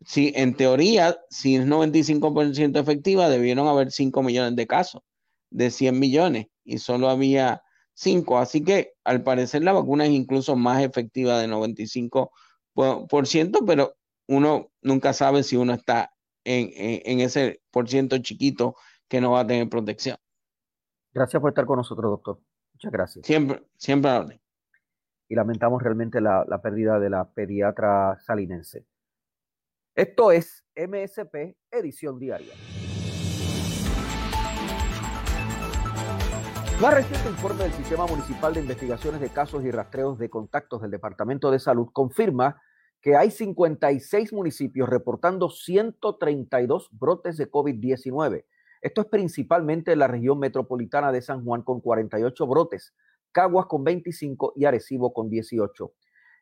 Sí, 0.06 0.32
en 0.36 0.54
teoría, 0.56 1.18
si 1.32 1.56
es 1.56 1.66
95% 1.66 2.80
efectiva, 2.80 3.30
debieron 3.30 3.68
haber 3.68 3.92
5 3.92 4.22
millones 4.22 4.56
de 4.56 4.68
casos 4.68 5.02
de 5.50 5.72
100 5.72 5.98
millones 5.98 6.48
y 6.64 6.78
solo 6.78 7.10
había 7.10 7.64
5. 7.96 8.38
Así 8.38 8.64
que 8.64 8.94
al 9.04 9.24
parecer 9.24 9.64
la 9.64 9.74
vacuna 9.74 10.06
es 10.06 10.12
incluso 10.12 10.56
más 10.56 10.84
efectiva 10.84 11.40
de 11.40 11.48
95%, 11.48 12.30
pero 13.66 13.96
uno 14.28 14.72
nunca 14.84 15.14
sabe 15.14 15.42
si 15.42 15.56
uno 15.56 15.74
está 15.74 16.14
en, 16.44 17.20
ese 17.20 17.62
por 17.72 17.90
ciento 17.90 18.18
chiquito 18.20 18.76
que 19.08 19.22
no 19.22 19.32
va 19.32 19.42
a 19.42 19.48
tener 19.48 19.70
protección. 19.70 20.18
Gracias 21.14 21.42
por 21.42 21.50
estar 21.50 21.66
con 21.66 21.78
nosotros, 21.78 22.12
doctor. 22.12 22.40
Muchas 22.74 22.92
gracias. 22.92 23.26
Siempre, 23.26 23.64
siempre 23.78 24.12
a 24.12 24.26
Y 25.28 25.36
lamentamos 25.36 25.82
realmente 25.82 26.22
la, 26.22 26.46
la 26.48 26.62
pérdida 26.62 27.00
de 27.00 27.10
la 27.10 27.30
pediatra 27.32 28.18
salinense. 28.20 28.86
Esto 29.96 30.32
es 30.32 30.66
MSP 30.76 31.58
Edición 31.72 32.20
Diaria. 32.20 32.54
Más 36.82 36.94
reciente 36.94 37.28
informe 37.28 37.64
del 37.64 37.74
Sistema 37.74 38.08
Municipal 38.08 38.54
de 38.54 38.62
Investigaciones 38.62 39.20
de 39.20 39.28
Casos 39.28 39.66
y 39.66 39.72
Rastreos 39.72 40.18
de 40.18 40.30
Contactos 40.30 40.82
del 40.82 40.92
Departamento 40.92 41.52
de 41.52 41.60
Salud 41.60 41.90
confirma 41.92 42.62
que 43.02 43.16
hay 43.16 43.32
56 43.32 44.34
municipios 44.34 44.90
reportando 44.90 45.50
132 45.50 46.90
brotes 46.92 47.38
de 47.38 47.50
COVID-19. 47.50 48.46
Esto 48.82 49.02
es 49.02 49.08
principalmente 49.08 49.94
en 49.94 50.00
la 50.00 50.08
región 50.08 50.40
metropolitana 50.40 51.12
de 51.12 51.22
San 51.22 51.44
Juan 51.44 51.62
con 51.64 51.82
48 51.82 52.48
brotes, 52.48 52.94
Caguas 53.32 53.68
con 53.68 53.84
25 53.84 54.54
y 54.56 54.66
Arecibo 54.66 55.14
con 55.14 55.30
18. 55.30 55.94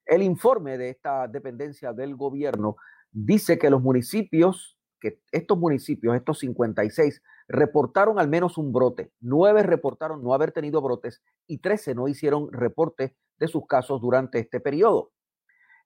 El 0.05 0.23
informe 0.23 0.77
de 0.77 0.89
esta 0.89 1.27
dependencia 1.27 1.93
del 1.93 2.15
gobierno 2.15 2.77
dice 3.11 3.57
que 3.57 3.69
los 3.69 3.81
municipios, 3.81 4.77
que 5.01 5.21
estos 5.31 5.57
municipios, 5.57 6.15
estos 6.15 6.39
56, 6.39 7.21
reportaron 7.49 8.19
al 8.19 8.29
menos 8.29 8.57
un 8.57 8.71
brote, 8.71 9.11
nueve 9.19 9.63
reportaron 9.63 10.23
no 10.23 10.33
haber 10.33 10.51
tenido 10.51 10.81
brotes 10.81 11.21
y 11.45 11.59
13 11.59 11.95
no 11.95 12.07
hicieron 12.07 12.51
reporte 12.51 13.15
de 13.37 13.47
sus 13.47 13.67
casos 13.67 14.01
durante 14.01 14.39
este 14.39 14.59
periodo. 14.59 15.11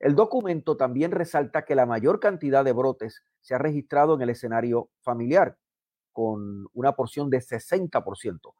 El 0.01 0.15
documento 0.15 0.77
también 0.77 1.11
resalta 1.11 1.63
que 1.63 1.75
la 1.75 1.85
mayor 1.85 2.19
cantidad 2.19 2.65
de 2.65 2.71
brotes 2.73 3.21
se 3.39 3.53
ha 3.53 3.59
registrado 3.59 4.15
en 4.15 4.23
el 4.23 4.31
escenario 4.31 4.89
familiar, 5.03 5.59
con 6.11 6.65
una 6.73 6.93
porción 6.93 7.29
de 7.29 7.39
60%, 7.39 8.55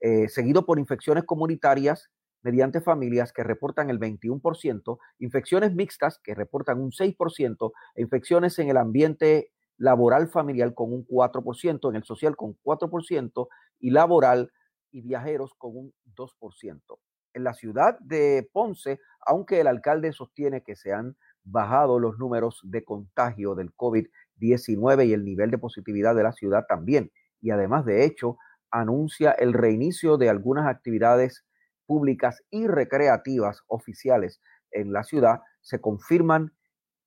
eh, 0.00 0.28
seguido 0.28 0.66
por 0.66 0.80
infecciones 0.80 1.22
comunitarias 1.22 2.10
mediante 2.42 2.80
familias 2.80 3.32
que 3.32 3.44
reportan 3.44 3.88
el 3.88 4.00
21%, 4.00 4.98
infecciones 5.20 5.72
mixtas 5.74 6.18
que 6.18 6.34
reportan 6.34 6.80
un 6.80 6.90
6%, 6.90 7.72
e 7.94 8.02
infecciones 8.02 8.58
en 8.58 8.68
el 8.68 8.76
ambiente 8.76 9.52
laboral 9.76 10.28
familiar 10.28 10.74
con 10.74 10.92
un 10.92 11.06
4%, 11.06 11.88
en 11.88 11.96
el 11.96 12.02
social 12.02 12.34
con 12.34 12.58
4% 12.64 13.46
y 13.78 13.90
laboral 13.90 14.50
y 14.90 15.02
viajeros 15.02 15.54
con 15.54 15.76
un 15.76 15.94
2% 16.16 16.98
en 17.34 17.44
la 17.44 17.54
ciudad 17.54 17.98
de 18.00 18.48
Ponce, 18.52 19.00
aunque 19.26 19.60
el 19.60 19.66
alcalde 19.66 20.12
sostiene 20.12 20.62
que 20.62 20.76
se 20.76 20.92
han 20.92 21.16
bajado 21.44 21.98
los 21.98 22.18
números 22.18 22.60
de 22.64 22.84
contagio 22.84 23.54
del 23.54 23.74
COVID-19 23.74 25.06
y 25.06 25.12
el 25.12 25.24
nivel 25.24 25.50
de 25.50 25.58
positividad 25.58 26.14
de 26.14 26.22
la 26.22 26.32
ciudad 26.32 26.66
también. 26.68 27.10
Y 27.40 27.50
además, 27.50 27.84
de 27.84 28.04
hecho, 28.04 28.36
anuncia 28.70 29.32
el 29.32 29.52
reinicio 29.52 30.16
de 30.16 30.28
algunas 30.28 30.66
actividades 30.66 31.44
públicas 31.86 32.42
y 32.50 32.66
recreativas 32.66 33.62
oficiales 33.66 34.40
en 34.70 34.92
la 34.92 35.02
ciudad. 35.02 35.40
Se 35.60 35.80
confirman 35.80 36.52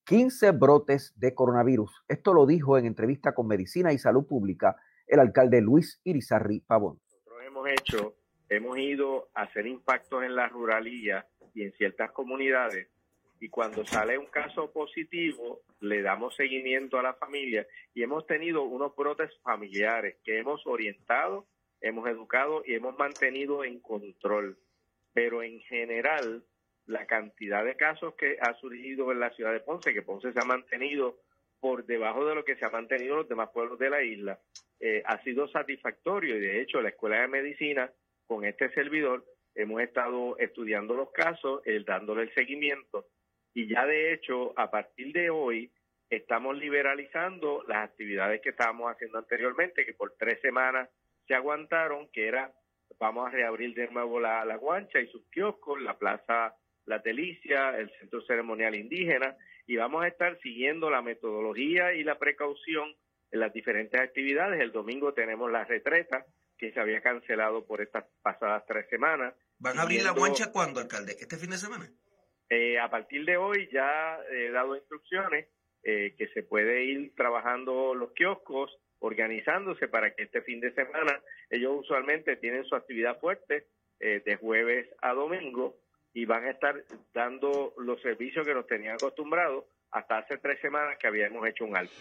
15 0.05 0.51
brotes 0.51 1.13
de 1.15 1.33
coronavirus. 1.33 2.03
Esto 2.07 2.33
lo 2.33 2.45
dijo 2.45 2.77
en 2.77 2.85
entrevista 2.85 3.33
con 3.33 3.47
Medicina 3.47 3.93
y 3.93 3.97
Salud 3.97 4.25
Pública 4.27 4.75
el 5.07 5.19
alcalde 5.19 5.61
Luis 5.61 6.01
Irizarri 6.03 6.61
Pavón. 6.61 6.99
Nosotros 7.07 7.39
hemos 7.45 7.67
hecho 7.69 8.15
hemos 8.55 8.77
ido 8.77 9.29
a 9.33 9.43
hacer 9.43 9.67
impactos 9.67 10.23
en 10.23 10.35
la 10.35 10.47
ruralía 10.47 11.25
y 11.53 11.63
en 11.63 11.73
ciertas 11.73 12.11
comunidades 12.11 12.87
y 13.43 13.49
cuando 13.49 13.85
sale 13.85 14.17
un 14.17 14.27
caso 14.27 14.71
positivo 14.71 15.63
le 15.81 16.01
damos 16.01 16.33
seguimiento 16.33 16.97
a 16.97 17.03
la 17.03 17.13
familia 17.15 17.67
y 17.93 18.01
hemos 18.01 18.25
tenido 18.25 18.63
unos 18.63 18.95
brotes 18.95 19.37
familiares 19.43 20.15
que 20.23 20.39
hemos 20.39 20.65
orientado, 20.65 21.45
hemos 21.81 22.07
educado 22.07 22.63
y 22.65 22.73
hemos 22.73 22.97
mantenido 22.97 23.65
en 23.65 23.81
control. 23.81 24.57
Pero 25.13 25.43
en 25.43 25.59
general, 25.59 26.45
la 26.85 27.05
cantidad 27.05 27.65
de 27.65 27.75
casos 27.75 28.15
que 28.15 28.37
ha 28.39 28.53
surgido 28.61 29.11
en 29.11 29.19
la 29.19 29.31
ciudad 29.31 29.51
de 29.51 29.59
Ponce, 29.59 29.93
que 29.93 30.03
Ponce 30.03 30.31
se 30.31 30.39
ha 30.39 30.45
mantenido 30.45 31.19
por 31.59 31.85
debajo 31.85 32.25
de 32.25 32.35
lo 32.35 32.45
que 32.45 32.55
se 32.55 32.65
ha 32.65 32.69
mantenido 32.69 33.15
en 33.15 33.19
los 33.19 33.29
demás 33.29 33.49
pueblos 33.53 33.77
de 33.77 33.89
la 33.89 34.01
isla, 34.01 34.39
eh, 34.79 35.03
ha 35.05 35.21
sido 35.21 35.49
satisfactorio 35.49 36.37
y 36.37 36.39
de 36.39 36.61
hecho 36.61 36.81
la 36.81 36.89
Escuela 36.89 37.19
de 37.19 37.27
Medicina 37.27 37.91
con 38.27 38.45
este 38.45 38.71
servidor 38.73 39.25
hemos 39.55 39.81
estado 39.81 40.37
estudiando 40.37 40.93
los 40.95 41.11
casos, 41.11 41.61
el, 41.65 41.85
dándole 41.85 42.23
el 42.23 42.33
seguimiento 42.33 43.05
y 43.53 43.67
ya 43.67 43.85
de 43.85 44.13
hecho 44.13 44.57
a 44.57 44.71
partir 44.71 45.13
de 45.13 45.29
hoy 45.29 45.71
estamos 46.09 46.57
liberalizando 46.57 47.63
las 47.67 47.89
actividades 47.89 48.41
que 48.41 48.49
estábamos 48.49 48.91
haciendo 48.91 49.17
anteriormente, 49.17 49.85
que 49.85 49.93
por 49.93 50.15
tres 50.17 50.39
semanas 50.41 50.89
se 51.27 51.35
aguantaron, 51.35 52.09
que 52.09 52.27
era 52.27 52.51
vamos 52.99 53.27
a 53.27 53.31
reabrir 53.31 53.73
de 53.73 53.87
nuevo 53.89 54.19
la, 54.19 54.45
la 54.45 54.57
guancha 54.57 54.99
y 54.99 55.07
sus 55.07 55.23
kioscos, 55.29 55.81
la 55.81 55.97
plaza 55.97 56.55
la 56.85 56.99
Delicia, 56.99 57.77
el 57.77 57.89
Centro 57.99 58.21
Ceremonial 58.21 58.75
Indígena, 58.75 59.35
y 59.65 59.77
vamos 59.77 60.03
a 60.03 60.07
estar 60.07 60.37
siguiendo 60.41 60.89
la 60.89 61.01
metodología 61.01 61.93
y 61.93 62.03
la 62.03 62.19
precaución 62.19 62.93
en 63.31 63.39
las 63.39 63.53
diferentes 63.53 63.99
actividades. 63.99 64.59
El 64.61 64.71
domingo 64.71 65.13
tenemos 65.13 65.49
la 65.51 65.63
retreta 65.63 66.25
que 66.63 66.71
se 66.71 66.79
había 66.79 67.01
cancelado 67.01 67.65
por 67.65 67.81
estas 67.81 68.05
pasadas 68.21 68.63
tres 68.65 68.87
semanas. 68.89 69.33
¿Van 69.59 69.77
a 69.77 69.81
abrir 69.81 70.01
la 70.01 70.11
guancha 70.11 70.49
cuándo, 70.49 70.79
alcalde? 70.79 71.17
¿Este 71.19 71.35
fin 71.35 71.49
de 71.49 71.57
semana? 71.57 71.89
Eh, 72.49 72.79
a 72.79 72.89
partir 72.89 73.25
de 73.25 73.35
hoy 73.35 73.67
ya 73.69 74.17
he 74.31 74.49
dado 74.49 74.77
instrucciones 74.77 75.49
eh, 75.83 76.15
que 76.17 76.29
se 76.29 76.41
puede 76.41 76.85
ir 76.85 77.13
trabajando 77.15 77.93
los 77.93 78.13
kioscos, 78.13 78.71
organizándose 78.99 79.89
para 79.89 80.15
que 80.15 80.23
este 80.23 80.41
fin 80.41 80.61
de 80.61 80.73
semana 80.73 81.21
ellos 81.49 81.81
usualmente 81.81 82.37
tienen 82.37 82.63
su 82.63 82.75
actividad 82.75 83.19
fuerte 83.19 83.67
eh, 83.99 84.21
de 84.25 84.37
jueves 84.37 84.87
a 85.01 85.11
domingo 85.11 85.75
y 86.13 86.23
van 86.23 86.45
a 86.45 86.51
estar 86.51 86.81
dando 87.13 87.73
los 87.77 88.01
servicios 88.01 88.47
que 88.47 88.53
nos 88.53 88.67
tenían 88.67 88.93
acostumbrados 88.93 89.65
hasta 89.91 90.19
hace 90.19 90.37
tres 90.37 90.61
semanas 90.61 90.97
que 90.97 91.07
habíamos 91.07 91.45
hecho 91.45 91.65
un 91.65 91.75
alto. 91.75 91.93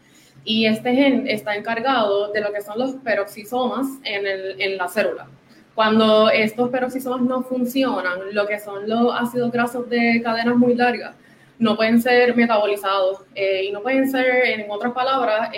y 0.46 0.68
este 0.68 0.94
gen 0.94 1.28
está 1.28 1.56
encargado 1.56 2.32
de 2.32 2.40
lo 2.40 2.54
que 2.54 2.62
son 2.62 2.80
los 2.80 2.94
peroxisomas 2.96 3.88
en, 4.04 4.26
el, 4.26 4.62
en 4.62 4.78
la 4.78 4.88
célula. 4.88 5.28
Cuando 5.76 6.30
estos 6.30 6.70
peroxisomas 6.70 7.22
no 7.22 7.42
funcionan, 7.44 8.34
lo 8.34 8.48
que 8.48 8.60
son 8.60 8.88
los 8.88 9.14
ácidos 9.20 9.52
grasos 9.52 9.90
de 9.90 10.22
cadenas 10.24 10.56
muy 10.56 10.76
largas, 10.76 11.16
no 11.58 11.76
pueden 11.76 12.02
ser 12.02 12.36
metabolizados 12.36 13.22
y 13.36 13.72
no 13.72 13.82
pueden 13.82 14.10
ser, 14.10 14.46
en 14.46 14.66
otras 14.70 14.94
palabras, 14.94 15.50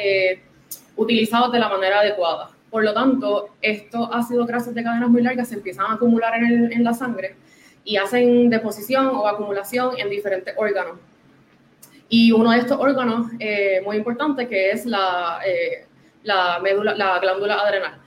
utilizados 0.95 1.51
de 1.51 1.59
la 1.59 1.69
manera 1.69 1.99
adecuada. 1.99 2.51
Por 2.69 2.83
lo 2.83 2.93
tanto, 2.93 3.49
estos 3.61 4.07
ácidos 4.11 4.47
grasos 4.47 4.73
de 4.73 4.83
cadenas 4.83 5.09
muy 5.09 5.21
largas 5.21 5.49
se 5.49 5.55
empiezan 5.55 5.87
a 5.87 5.93
acumular 5.95 6.33
en, 6.35 6.83
la 6.83 6.93
sangre 6.93 7.35
y 7.83 7.97
hacen 7.97 8.49
deposición 8.49 9.07
o 9.07 9.27
acumulación 9.27 9.99
en 9.99 10.09
diferentes 10.09 10.53
órganos. 10.57 10.97
Y 12.07 12.31
uno 12.31 12.51
de 12.51 12.59
estos 12.59 12.79
órganos 12.79 13.27
eh, 13.39 13.81
muy 13.83 13.97
importante 13.97 14.47
que 14.47 14.71
es 14.71 14.85
la, 14.85 15.39
eh, 15.45 15.85
la, 16.23 16.59
glándula 17.21 17.55
adrenal. 17.55 17.99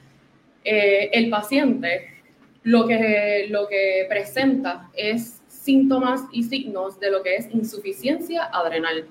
Eh, 0.65 1.11
el 1.13 1.29
paciente 1.29 2.23
lo 2.63 2.87
que 2.87 4.07
presenta 4.09 4.89
es 4.95 5.43
síntomas 5.65 6.23
y 6.31 6.43
signos 6.43 7.01
de 7.01 7.11
lo 7.11 7.23
que 7.23 7.37
es 7.37 7.49
insuficiencia 7.53 8.45
adrenal. 8.45 9.07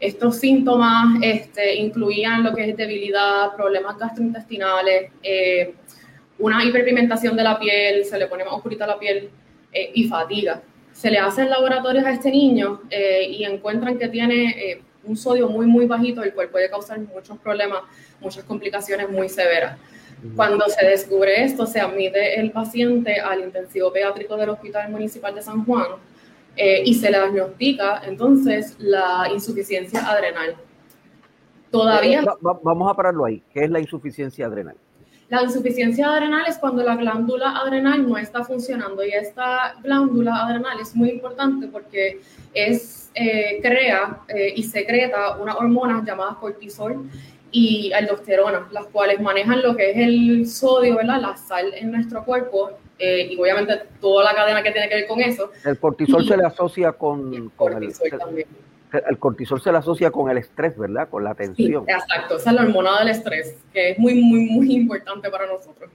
Estos 0.00 0.36
síntomas 0.36 1.18
este, 1.20 1.74
incluían 1.74 2.42
lo 2.42 2.54
que 2.54 2.70
es 2.70 2.76
debilidad, 2.76 3.54
problemas 3.54 3.98
gastrointestinales, 3.98 5.12
eh, 5.22 5.74
una 6.38 6.64
hiperpigmentación 6.64 7.36
de 7.36 7.42
la 7.42 7.58
piel, 7.58 8.06
se 8.06 8.18
le 8.18 8.26
pone 8.26 8.44
más 8.44 8.54
oscurita 8.54 8.86
la 8.86 8.98
piel 8.98 9.28
eh, 9.70 9.90
y 9.94 10.08
fatiga. 10.08 10.62
Se 10.90 11.10
le 11.10 11.18
hacen 11.18 11.50
laboratorios 11.50 12.06
a 12.06 12.12
este 12.12 12.30
niño 12.30 12.80
eh, 12.88 13.26
y 13.28 13.44
encuentran 13.44 13.98
que 13.98 14.08
tiene 14.08 14.82
un 15.04 15.18
sodio 15.18 15.48
muy, 15.48 15.66
muy 15.66 15.84
bajito, 15.84 16.22
el 16.22 16.32
cual 16.32 16.48
puede 16.48 16.70
causar 16.70 16.98
muchos 16.98 17.38
problemas, 17.38 17.82
muchas 18.20 18.44
complicaciones 18.44 19.10
muy 19.10 19.28
severas. 19.28 19.78
Cuando 20.34 20.66
se 20.68 20.84
descubre 20.86 21.44
esto, 21.44 21.66
se 21.66 21.80
admite 21.80 22.40
el 22.40 22.52
paciente 22.52 23.20
al 23.20 23.40
intensivo 23.40 23.92
pediátrico 23.92 24.36
del 24.36 24.50
Hospital 24.50 24.90
Municipal 24.90 25.34
de 25.34 25.42
San 25.42 25.64
Juan 25.64 25.86
eh, 26.56 26.82
y 26.84 26.94
se 26.94 27.10
le 27.10 27.18
diagnostica 27.18 28.02
entonces 28.04 28.76
la 28.78 29.28
insuficiencia 29.32 30.00
adrenal. 30.10 30.56
Todavía... 31.70 32.20
Eh, 32.20 32.26
vamos 32.40 32.90
a 32.90 32.94
pararlo 32.94 33.24
ahí. 33.24 33.42
¿Qué 33.52 33.64
es 33.64 33.70
la 33.70 33.80
insuficiencia 33.80 34.46
adrenal? 34.46 34.76
La 35.28 35.42
insuficiencia 35.42 36.08
adrenal 36.08 36.44
es 36.48 36.58
cuando 36.58 36.82
la 36.82 36.96
glándula 36.96 37.56
adrenal 37.56 38.08
no 38.08 38.18
está 38.18 38.42
funcionando 38.42 39.04
y 39.04 39.10
esta 39.10 39.76
glándula 39.80 40.34
adrenal 40.44 40.80
es 40.80 40.96
muy 40.96 41.10
importante 41.10 41.68
porque 41.68 42.20
es, 42.52 43.12
eh, 43.14 43.60
crea 43.62 44.20
y 44.56 44.62
secreta 44.64 45.36
unas 45.36 45.54
hormonas 45.54 46.04
llamadas 46.04 46.36
cortisol 46.38 47.08
y 47.52 47.92
aldosterona, 47.92 48.68
las 48.72 48.86
cuales 48.86 49.20
manejan 49.20 49.62
lo 49.62 49.76
que 49.76 49.90
es 49.90 49.96
el 49.98 50.46
sodio, 50.48 50.96
¿verdad? 50.96 51.20
la 51.20 51.36
sal 51.36 51.72
en 51.74 51.92
nuestro 51.92 52.24
cuerpo 52.24 52.72
eh, 53.00 53.28
y 53.30 53.40
obviamente 53.40 53.80
toda 54.00 54.24
la 54.24 54.34
cadena 54.34 54.62
que 54.62 54.70
tiene 54.72 54.88
que 54.88 54.94
ver 54.96 55.06
con 55.06 55.20
eso. 55.20 55.50
El 55.64 55.78
cortisol 55.78 56.26
se 56.26 56.36
le 56.36 56.44
asocia 56.44 56.92
con, 56.92 57.32
el 57.34 57.50
cortisol 57.56 58.10
también. 58.18 58.46
El 58.92 59.18
cortisol 59.18 59.60
se 59.60 59.72
le 59.72 59.78
asocia 59.78 60.10
con 60.10 60.30
el 60.30 60.38
estrés, 60.38 60.76
¿verdad? 60.76 61.08
Con 61.08 61.24
la 61.24 61.34
tensión. 61.34 61.84
Sí, 61.86 61.92
exacto, 61.92 62.36
esa 62.36 62.50
es 62.50 62.56
la 62.56 62.62
hormona 62.62 62.98
del 62.98 63.08
estrés, 63.08 63.56
que 63.72 63.92
es 63.92 63.98
muy, 63.98 64.14
muy, 64.20 64.50
muy 64.50 64.74
importante 64.74 65.30
para 65.30 65.46
nosotros. 65.46 65.90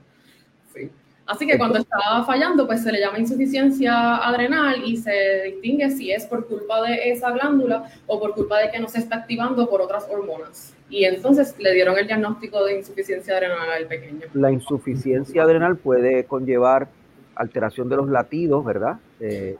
Sí. 0.74 0.90
Así 1.26 1.46
que 1.46 1.58
cuando 1.58 1.78
está 1.78 2.24
fallando, 2.24 2.66
pues 2.66 2.82
se 2.82 2.90
le 2.90 3.00
llama 3.00 3.18
insuficiencia 3.18 4.16
adrenal 4.16 4.82
y 4.84 4.96
se 4.96 5.42
distingue 5.44 5.90
si 5.90 6.12
es 6.12 6.24
por 6.26 6.46
culpa 6.46 6.82
de 6.82 7.10
esa 7.10 7.30
glándula 7.32 7.90
o 8.06 8.18
por 8.18 8.34
culpa 8.34 8.58
de 8.58 8.70
que 8.70 8.78
no 8.78 8.88
se 8.88 8.98
está 8.98 9.16
activando 9.16 9.68
por 9.68 9.80
otras 9.80 10.08
hormonas. 10.10 10.75
Y 10.88 11.04
entonces 11.04 11.54
le 11.58 11.72
dieron 11.74 11.98
el 11.98 12.06
diagnóstico 12.06 12.64
de 12.64 12.78
insuficiencia 12.78 13.34
adrenal 13.34 13.70
al 13.70 13.86
pequeño. 13.86 14.26
La 14.34 14.52
insuficiencia 14.52 15.42
adrenal 15.42 15.76
puede 15.76 16.24
conllevar 16.24 16.88
alteración 17.34 17.88
de 17.88 17.96
los 17.96 18.08
latidos, 18.08 18.64
¿verdad? 18.64 18.98
Eh, 19.20 19.56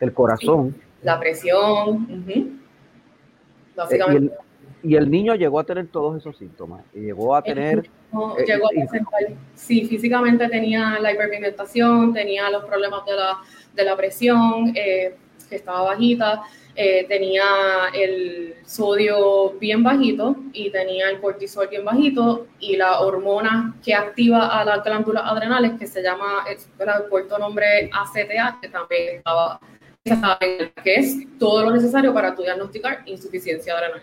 el 0.00 0.12
corazón. 0.12 0.74
La 1.02 1.18
presión. 1.20 2.60
Básicamente 3.76 4.34
y 4.82 4.96
el 4.96 5.10
niño 5.10 5.34
llegó 5.34 5.60
a 5.60 5.64
tener 5.64 5.88
todos 5.88 6.16
esos 6.16 6.36
síntomas. 6.36 6.82
Y 6.94 7.00
llegó 7.00 7.34
a 7.34 7.42
tener. 7.42 7.78
Eh, 7.78 8.44
llegó 8.46 8.66
a 8.66 8.70
presentar, 8.70 9.20
sí, 9.54 9.86
físicamente 9.86 10.48
tenía 10.48 10.98
la 11.00 11.12
hiperpigmentación, 11.12 12.12
tenía 12.12 12.50
los 12.50 12.64
problemas 12.64 13.04
de 13.04 13.12
la, 13.12 13.38
de 13.74 13.84
la 13.84 13.96
presión, 13.96 14.72
eh, 14.74 15.14
que 15.48 15.56
estaba 15.56 15.82
bajita, 15.82 16.42
eh, 16.82 17.04
tenía 17.06 17.44
el 17.92 18.54
sodio 18.64 19.50
bien 19.60 19.82
bajito 19.82 20.34
y 20.54 20.70
tenía 20.70 21.10
el 21.10 21.20
cortisol 21.20 21.68
bien 21.68 21.84
bajito 21.84 22.46
y 22.58 22.74
la 22.78 23.00
hormona 23.00 23.76
que 23.84 23.94
activa 23.94 24.58
a 24.58 24.64
las 24.64 24.82
glándulas 24.82 25.24
adrenales, 25.26 25.78
que 25.78 25.86
se 25.86 26.02
llama, 26.02 26.42
el 26.48 27.08
corto 27.10 27.36
nombre 27.36 27.90
ACTA, 27.92 28.60
que 28.62 28.68
también 28.70 29.18
estaba, 29.18 29.60
que 30.82 30.94
es 30.94 31.18
todo 31.38 31.64
lo 31.64 31.70
necesario 31.70 32.14
para 32.14 32.34
tu 32.34 32.40
diagnosticar 32.44 33.02
insuficiencia 33.04 33.74
adrenal. 33.76 34.00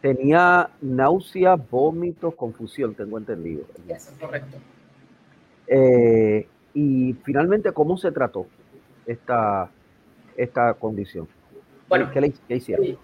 Tenía 0.00 0.68
náusea, 0.80 1.54
vómitos, 1.54 2.34
confusión, 2.34 2.92
tengo 2.96 3.18
entendido. 3.18 3.66
Eso 3.86 4.10
es 4.10 4.18
correcto. 4.18 4.56
Eh, 5.68 6.48
y 6.74 7.14
finalmente, 7.22 7.70
¿cómo 7.70 7.96
se 7.96 8.10
trató 8.10 8.48
esta, 9.06 9.70
esta 10.36 10.74
condición? 10.74 11.28
Bueno, 11.88 12.10
¿qué, 12.12 12.20
le, 12.20 12.32
hicieron? 12.48 12.98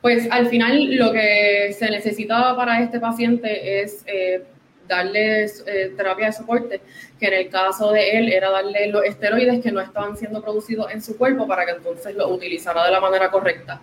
Pues 0.00 0.28
al 0.30 0.48
final 0.48 0.96
lo 0.96 1.12
que 1.12 1.74
se 1.78 1.90
necesitaba 1.90 2.56
para 2.56 2.82
este 2.82 2.98
paciente 2.98 3.82
es 3.82 4.02
eh, 4.06 4.42
darle 4.90 5.44
eh, 5.44 5.92
terapia 5.96 6.26
de 6.26 6.32
soporte, 6.32 6.80
que 7.18 7.26
en 7.26 7.34
el 7.34 7.48
caso 7.48 7.92
de 7.92 8.18
él 8.18 8.32
era 8.32 8.50
darle 8.50 8.88
los 8.88 9.04
esteroides 9.04 9.62
que 9.62 9.72
no 9.72 9.80
estaban 9.80 10.16
siendo 10.16 10.42
producidos 10.42 10.90
en 10.92 11.00
su 11.00 11.16
cuerpo 11.16 11.46
para 11.46 11.64
que 11.64 11.72
entonces 11.72 12.14
lo 12.14 12.28
utilizara 12.28 12.84
de 12.84 12.90
la 12.90 13.00
manera 13.00 13.30
correcta. 13.30 13.80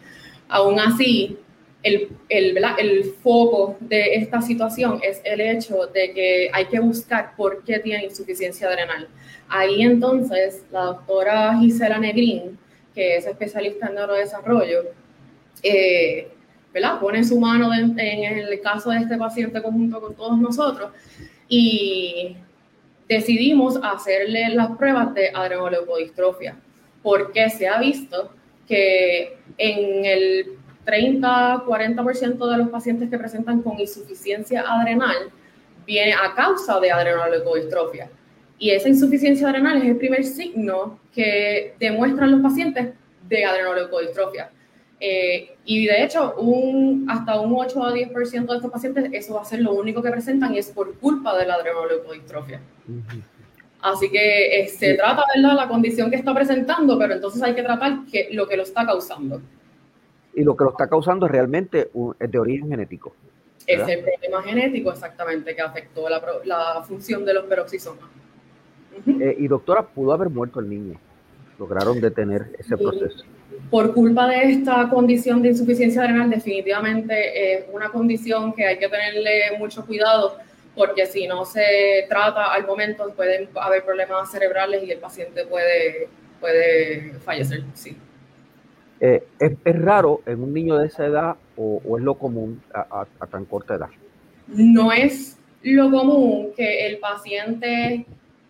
Aún 0.49 0.79
así, 0.79 1.37
el, 1.83 2.09
el, 2.29 2.57
el, 2.77 3.03
foco 3.23 3.77
de 3.79 4.15
esta 4.15 4.41
situación 4.41 4.99
es 5.03 5.21
el 5.23 5.39
hecho 5.39 5.87
de 5.87 6.11
que 6.11 6.49
hay 6.51 6.65
que 6.65 6.79
buscar 6.79 7.35
por 7.35 7.63
qué 7.63 7.79
tiene 7.79 8.05
insuficiencia 8.05 8.67
adrenal. 8.67 9.07
Ahí 9.47 9.81
entonces 9.81 10.63
la 10.71 10.81
doctora 10.81 11.57
Gisela 11.59 11.99
Negrín, 11.99 12.57
que 12.97 13.15
es 13.17 13.27
especialista 13.27 13.89
en 13.89 13.93
neurodesarrollo, 13.93 14.85
eh, 15.61 16.31
pone 16.99 17.23
su 17.23 17.39
mano 17.39 17.71
en, 17.71 17.99
el 17.99 18.59
caso 18.61 18.89
de 18.89 18.97
este 18.97 19.17
paciente 19.17 19.61
conjunto 19.61 20.01
con 20.01 20.15
todos 20.15 20.35
nosotros 20.39 20.91
y 21.47 22.35
decidimos 23.07 23.79
hacerle 23.83 24.49
las 24.49 24.75
pruebas 24.77 25.13
de 25.13 25.29
adrenoleucodistrofia, 25.29 26.55
porque 27.03 27.51
se 27.51 27.67
ha 27.67 27.79
visto 27.79 28.31
que 28.67 29.37
en 29.59 30.05
el 30.05 30.57
30-40% 30.87 32.49
de 32.49 32.57
los 32.57 32.69
pacientes 32.69 33.11
que 33.11 33.19
presentan 33.19 33.61
con 33.61 33.79
insuficiencia 33.79 34.61
adrenal 34.67 35.29
viene 35.85 36.13
a 36.13 36.33
causa 36.33 36.79
de 36.79 36.91
adrenoleucodistrofia. 36.91 38.09
Y 38.59 38.71
esa 38.71 38.89
insuficiencia 38.89 39.47
adrenal 39.47 39.77
es 39.77 39.85
el 39.85 39.97
primer 39.97 40.23
signo 40.23 40.99
que 41.13 41.75
demuestran 41.79 42.31
los 42.31 42.41
pacientes 42.41 42.93
de 43.27 43.45
adrenoleucodistrofia. 43.45 44.49
Eh, 44.99 45.55
y 45.65 45.85
de 45.85 46.03
hecho, 46.03 46.33
un, 46.37 47.05
hasta 47.09 47.39
un 47.39 47.53
8 47.55 47.83
a 47.85 47.93
10% 47.93 48.47
de 48.47 48.55
estos 48.55 48.71
pacientes, 48.71 49.09
eso 49.13 49.35
va 49.35 49.41
a 49.41 49.45
ser 49.45 49.61
lo 49.61 49.73
único 49.73 50.01
que 50.01 50.09
presentan 50.09 50.53
y 50.55 50.57
es 50.57 50.71
por 50.71 50.97
culpa 50.97 51.37
de 51.37 51.45
la 51.45 51.55
adrenoleucodistrofia. 51.55 52.61
Así 53.81 54.09
que 54.09 54.61
eh, 54.61 54.67
se 54.67 54.95
trata, 54.95 55.23
¿verdad?, 55.35 55.55
la 55.55 55.67
condición 55.67 56.09
que 56.09 56.15
está 56.15 56.33
presentando, 56.33 56.97
pero 56.97 57.13
entonces 57.13 57.43
hay 57.43 57.53
que 57.53 57.61
tratar 57.61 58.05
que, 58.11 58.29
lo 58.31 58.47
que 58.47 58.57
lo 58.57 58.63
está 58.63 58.85
causando. 58.85 59.39
Y 60.33 60.43
lo 60.43 60.57
que 60.57 60.63
lo 60.63 60.71
está 60.71 60.89
causando 60.89 61.27
es 61.27 61.31
realmente 61.31 61.91
es 62.19 62.31
de 62.31 62.39
origen 62.39 62.69
genético. 62.69 63.15
Es 63.67 63.87
el 63.87 64.03
problema 64.03 64.41
genético, 64.43 64.91
exactamente, 64.91 65.55
que 65.55 65.61
afectó 65.61 66.07
la, 66.09 66.21
la 66.45 66.83
función 66.83 67.25
de 67.25 67.33
los 67.33 67.45
peroxisomas. 67.45 68.05
Eh, 69.05 69.35
y 69.39 69.47
doctora, 69.47 69.83
pudo 69.83 70.13
haber 70.13 70.29
muerto 70.29 70.59
el 70.59 70.69
niño. 70.69 70.99
Lograron 71.59 71.99
detener 71.99 72.55
ese 72.59 72.77
proceso 72.77 73.23
por 73.69 73.93
culpa 73.93 74.27
de 74.27 74.51
esta 74.51 74.89
condición 74.89 75.41
de 75.41 75.49
insuficiencia 75.49 76.01
adrenal, 76.01 76.29
definitivamente 76.29 77.53
es 77.53 77.65
una 77.71 77.89
condición 77.89 78.53
que 78.53 78.65
hay 78.65 78.77
que 78.77 78.87
tenerle 78.87 79.57
mucho 79.59 79.85
cuidado 79.85 80.37
porque 80.75 81.05
si 81.05 81.27
no 81.27 81.43
se 81.43 82.05
trata 82.07 82.53
al 82.53 82.65
momento 82.65 83.11
pueden 83.15 83.49
haber 83.55 83.83
problemas 83.83 84.31
cerebrales 84.31 84.83
y 84.83 84.91
el 84.91 84.99
paciente 84.99 85.45
puede, 85.45 86.07
puede 86.39 87.13
fallecer. 87.25 87.63
Sí. 87.73 87.97
Eh, 88.99 89.23
¿es, 89.39 89.81
raro 89.81 90.21
en 90.25 90.41
un 90.41 90.53
niño 90.53 90.77
de 90.77 90.87
esa 90.87 91.05
edad 91.05 91.35
o, 91.55 91.97
es 91.97 92.03
lo 92.03 92.15
común 92.15 92.61
a, 92.73 93.05
a 93.19 93.27
tan 93.27 93.45
corta 93.45 93.75
edad? 93.75 93.89
No 94.47 94.91
es 94.91 95.37
lo 95.63 95.91
común 95.91 96.51
que 96.55 96.87
el 96.87 96.99
paciente 96.99 98.05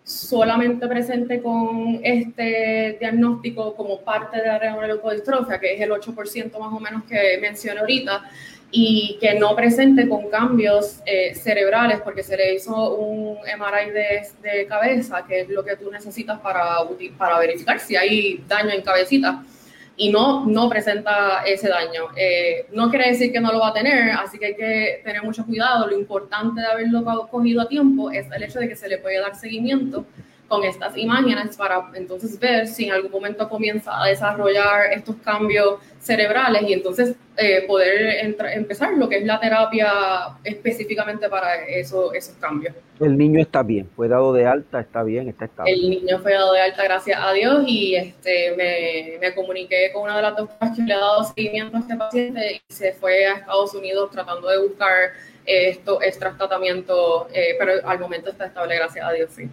solamente 0.07 0.87
presente 0.87 1.41
con 1.41 1.99
este 2.01 2.95
diagnóstico 2.97 3.75
como 3.75 3.99
parte 3.99 4.37
de 4.37 4.47
la 4.47 4.57
renoleucodistrofia, 4.57 5.59
que 5.59 5.75
es 5.75 5.81
el 5.81 5.91
8% 5.91 6.57
más 6.57 6.73
o 6.73 6.79
menos 6.79 7.03
que 7.03 7.37
mencioné 7.41 7.81
ahorita, 7.81 8.23
y 8.71 9.17
que 9.19 9.37
no 9.37 9.53
presente 9.53 10.07
con 10.07 10.29
cambios 10.29 11.01
eh, 11.05 11.35
cerebrales, 11.35 11.99
porque 11.99 12.23
se 12.23 12.37
le 12.37 12.55
hizo 12.55 12.95
un 12.95 13.35
MRI 13.35 13.91
de, 13.91 14.65
cabeza, 14.67 15.25
que 15.27 15.41
es 15.41 15.49
lo 15.49 15.63
que 15.65 15.75
tú 15.75 15.91
necesitas 15.91 16.39
para, 16.39 16.77
para 17.17 17.39
verificar 17.39 17.77
si 17.79 17.97
hay 17.97 18.43
daño 18.47 18.71
en 18.71 18.81
cabecita 18.83 19.43
y 19.97 20.11
no, 20.11 20.45
no 20.45 20.69
presenta 20.69 21.43
ese 21.43 21.67
daño. 21.67 22.03
Eh, 22.15 22.67
no 22.71 22.89
quiere 22.89 23.09
decir 23.09 23.31
que 23.31 23.41
no 23.41 23.51
lo 23.51 23.59
va 23.59 23.69
a 23.69 23.73
tener, 23.73 24.11
así 24.11 24.37
que 24.37 24.45
hay 24.45 24.55
que 24.55 25.01
tener 25.03 25.23
mucho 25.23 25.43
cuidado. 25.43 25.87
Lo 25.87 25.97
importante 25.97 26.61
de 26.61 26.67
haberlo 26.67 27.03
cogido 27.29 27.61
a 27.63 27.67
tiempo 27.67 28.11
es 28.11 28.31
el 28.31 28.43
hecho 28.43 28.59
de 28.59 28.69
que 28.69 28.75
se 28.75 28.87
le 28.87 28.99
puede 28.99 29.19
dar 29.19 29.35
seguimiento 29.35 30.05
con 30.47 30.63
estas 30.63 30.97
imágenes 30.97 31.57
para 31.57 31.89
entonces 31.93 32.39
ver 32.39 32.67
si 32.67 32.85
en 32.85 32.93
algún 32.93 33.11
momento 33.11 33.47
comienza 33.49 34.01
a 34.01 34.07
desarrollar 34.07 34.93
estos 34.93 35.15
cambios 35.17 35.79
cerebrales 35.99 36.63
y 36.63 36.73
entonces 36.73 37.15
eh, 37.35 37.65
poder 37.67 38.25
empezar 38.53 38.93
lo 38.93 39.09
que 39.09 39.17
es 39.17 39.25
la 39.25 39.39
terapia 39.39 39.91
específicamente 40.43 41.29
para 41.29 41.55
eso, 41.65 42.13
esos 42.13 42.35
cambios. 42.35 42.73
El 42.99 43.17
niño 43.17 43.39
está 43.39 43.61
bien, 43.61 43.89
fue 43.95 44.07
dado 44.07 44.33
de 44.33 44.47
alta, 44.47 44.79
está 44.79 45.03
bien, 45.03 45.27
está 45.29 45.45
estable. 45.45 45.71
El 45.71 45.89
niño 45.89 46.17
fue 46.19 46.33
dado 46.33 46.53
de 46.53 46.61
alta, 46.61 46.83
gracias 46.83 47.19
a 47.21 47.31
Dios, 47.33 47.63
y 47.67 47.95
este, 47.95 48.55
me, 48.55 49.19
me 49.19 49.35
comuniqué 49.35 49.91
con 49.93 50.03
una 50.03 50.15
de 50.15 50.21
las 50.23 50.35
doctoras 50.35 50.75
que 50.75 50.81
le 50.81 50.93
ha 50.93 50.99
dado 50.99 51.23
seguimiento 51.25 51.77
a 51.77 51.79
este 51.81 51.95
paciente 51.95 52.61
y 52.67 52.73
se 52.73 52.93
fue 52.93 53.25
a 53.27 53.33
Estados 53.35 53.73
Unidos 53.75 54.09
tratando 54.09 54.47
de 54.47 54.59
buscar 54.59 55.11
esto, 55.45 56.01
extra 56.01 56.35
tratamiento, 56.35 57.27
eh, 57.33 57.55
pero 57.57 57.87
al 57.87 57.99
momento 57.99 58.29
está 58.29 58.47
estable, 58.47 58.75
gracias 58.75 59.05
a 59.05 59.11
Dios, 59.11 59.31
sí. 59.31 59.49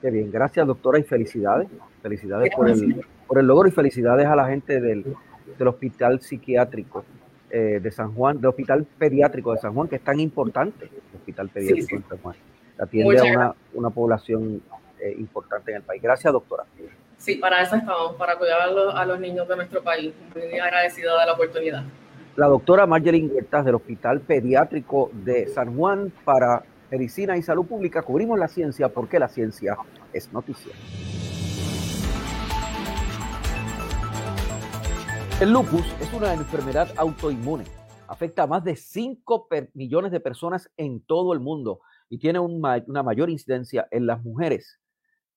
Qué 0.00 0.10
bien, 0.10 0.30
gracias 0.30 0.66
doctora 0.66 0.98
y 0.98 1.02
felicidades. 1.02 1.68
Felicidades 2.02 2.50
por 2.54 2.68
el, 2.68 3.04
por 3.26 3.38
el 3.38 3.46
logro 3.46 3.68
y 3.68 3.70
felicidades 3.70 4.26
a 4.26 4.34
la 4.34 4.46
gente 4.46 4.80
del, 4.80 5.04
del 5.58 5.68
Hospital 5.68 6.20
Psiquiátrico 6.20 7.04
eh, 7.50 7.80
de 7.82 7.90
San 7.90 8.14
Juan, 8.14 8.36
del 8.36 8.46
Hospital 8.46 8.86
Pediátrico 8.98 9.52
de 9.52 9.58
San 9.58 9.74
Juan, 9.74 9.88
que 9.88 9.96
es 9.96 10.02
tan 10.02 10.18
importante, 10.20 10.84
el 10.84 11.16
Hospital 11.18 11.48
Pediátrico 11.48 11.96
de 11.96 12.08
San 12.08 12.18
Juan. 12.18 12.36
Atiende 12.78 13.18
a 13.18 13.24
una, 13.24 13.54
una 13.74 13.90
población 13.90 14.62
eh, 15.00 15.14
importante 15.18 15.70
en 15.70 15.78
el 15.78 15.82
país. 15.82 16.00
Gracias, 16.02 16.32
doctora. 16.32 16.64
Sí, 17.16 17.36
para 17.36 17.62
eso 17.62 17.76
estamos, 17.76 18.16
para 18.16 18.36
cuidar 18.36 18.62
a 18.62 19.04
los, 19.04 19.20
niños 19.20 19.46
de 19.46 19.56
nuestro 19.56 19.82
país. 19.82 20.12
Muy 20.34 20.58
agradecida 20.58 21.18
de 21.20 21.26
la 21.26 21.32
oportunidad. 21.34 21.84
La 22.36 22.46
doctora 22.46 22.86
Marjorie 22.86 23.26
Huertas 23.26 23.64
del 23.64 23.74
Hospital 23.74 24.20
Pediátrico 24.20 25.10
de 25.12 25.46
San 25.48 25.76
Juan 25.76 26.12
para 26.24 26.62
Medicina 26.90 27.36
y 27.36 27.42
Salud 27.42 27.66
Pública. 27.66 28.02
Cubrimos 28.02 28.38
la 28.38 28.48
ciencia 28.48 28.88
porque 28.88 29.18
la 29.18 29.28
ciencia 29.28 29.76
es 30.12 30.32
noticia. 30.32 30.72
El 35.40 35.52
lupus 35.52 35.86
es 36.00 36.12
una 36.12 36.34
enfermedad 36.34 36.88
autoinmune. 36.96 37.64
Afecta 38.08 38.42
a 38.42 38.46
más 38.46 38.64
de 38.64 38.74
5 38.74 39.48
millones 39.74 40.10
de 40.10 40.20
personas 40.20 40.70
en 40.76 41.00
todo 41.02 41.32
el 41.32 41.40
mundo 41.40 41.80
y 42.08 42.18
tiene 42.18 42.40
una 42.40 43.02
mayor 43.04 43.30
incidencia 43.30 43.86
en 43.92 44.06
las 44.06 44.22
mujeres. 44.22 44.80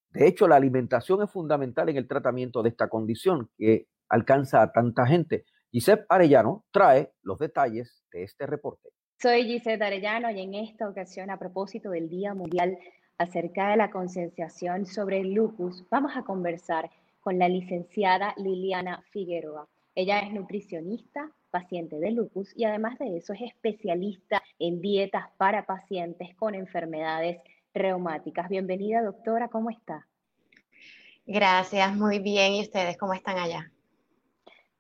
De 0.09 0.27
hecho, 0.27 0.47
la 0.47 0.55
alimentación 0.55 1.21
es 1.21 1.31
fundamental 1.31 1.87
en 1.89 1.97
el 1.97 2.07
tratamiento 2.07 2.63
de 2.63 2.69
esta 2.69 2.89
condición 2.89 3.49
que 3.57 3.87
alcanza 4.09 4.61
a 4.61 4.71
tanta 4.71 5.05
gente. 5.05 5.45
Giselle 5.71 6.05
Arellano 6.09 6.65
trae 6.71 7.13
los 7.21 7.37
detalles 7.37 8.03
de 8.11 8.23
este 8.23 8.45
reporte. 8.47 8.89
Soy 9.23 9.45
Giselle 9.45 9.85
Arellano 9.85 10.29
y 10.31 10.41
en 10.41 10.53
esta 10.53 10.89
ocasión, 10.89 11.29
a 11.29 11.39
propósito 11.39 11.91
del 11.91 12.09
Día 12.09 12.33
Mundial 12.33 12.77
acerca 13.17 13.69
de 13.69 13.77
la 13.77 13.89
concienciación 13.89 14.85
sobre 14.85 15.19
el 15.19 15.31
lupus, 15.31 15.85
vamos 15.89 16.11
a 16.17 16.23
conversar 16.23 16.91
con 17.21 17.39
la 17.39 17.47
licenciada 17.47 18.33
Liliana 18.35 19.01
Figueroa. 19.11 19.65
Ella 19.95 20.19
es 20.19 20.33
nutricionista, 20.33 21.31
paciente 21.51 21.99
de 21.99 22.11
lupus 22.11 22.51
y 22.57 22.65
además 22.65 22.99
de 22.99 23.15
eso 23.15 23.31
es 23.31 23.43
especialista 23.43 24.43
en 24.59 24.81
dietas 24.81 25.23
para 25.37 25.65
pacientes 25.65 26.35
con 26.35 26.53
enfermedades 26.53 27.39
reumáticas. 27.73 28.49
Bienvenida, 28.49 29.01
doctora, 29.01 29.47
¿cómo 29.47 29.69
está? 29.69 30.05
Gracias, 31.25 31.95
muy 31.95 32.19
bien. 32.19 32.55
¿Y 32.55 32.61
ustedes 32.61 32.97
cómo 32.97 33.13
están 33.13 33.37
allá? 33.37 33.71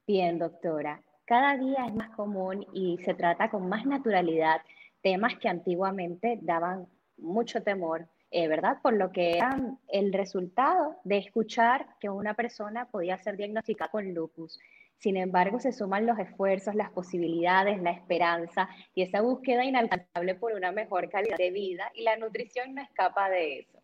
Bien, 0.05 0.37
doctora. 0.37 1.01
Cada 1.25 1.57
día 1.57 1.85
es 1.87 1.93
más 1.95 2.09
común 2.11 2.65
y 2.73 2.97
se 3.05 3.13
trata 3.13 3.49
con 3.49 3.69
más 3.69 3.85
naturalidad 3.85 4.61
temas 5.01 5.35
que 5.37 5.47
antiguamente 5.47 6.37
daban 6.41 6.87
mucho 7.17 7.61
temor, 7.63 8.07
eh, 8.31 8.47
¿verdad? 8.47 8.77
Por 8.81 8.93
lo 8.93 9.11
que 9.11 9.37
eran 9.37 9.79
el 9.87 10.11
resultado 10.11 10.97
de 11.03 11.17
escuchar 11.17 11.87
que 11.99 12.09
una 12.09 12.33
persona 12.33 12.85
podía 12.85 13.17
ser 13.17 13.37
diagnosticada 13.37 13.91
con 13.91 14.13
lupus. 14.13 14.59
Sin 14.97 15.17
embargo, 15.17 15.59
se 15.59 15.71
suman 15.71 16.05
los 16.05 16.17
esfuerzos, 16.19 16.75
las 16.75 16.89
posibilidades, 16.91 17.81
la 17.81 17.91
esperanza 17.91 18.69
y 18.95 19.03
esa 19.03 19.21
búsqueda 19.21 19.65
inalcanzable 19.65 20.35
por 20.35 20.53
una 20.53 20.71
mejor 20.71 21.09
calidad 21.09 21.37
de 21.37 21.51
vida 21.51 21.91
y 21.93 22.03
la 22.03 22.17
nutrición 22.17 22.73
no 22.73 22.81
escapa 22.81 23.29
de 23.29 23.59
eso. 23.59 23.79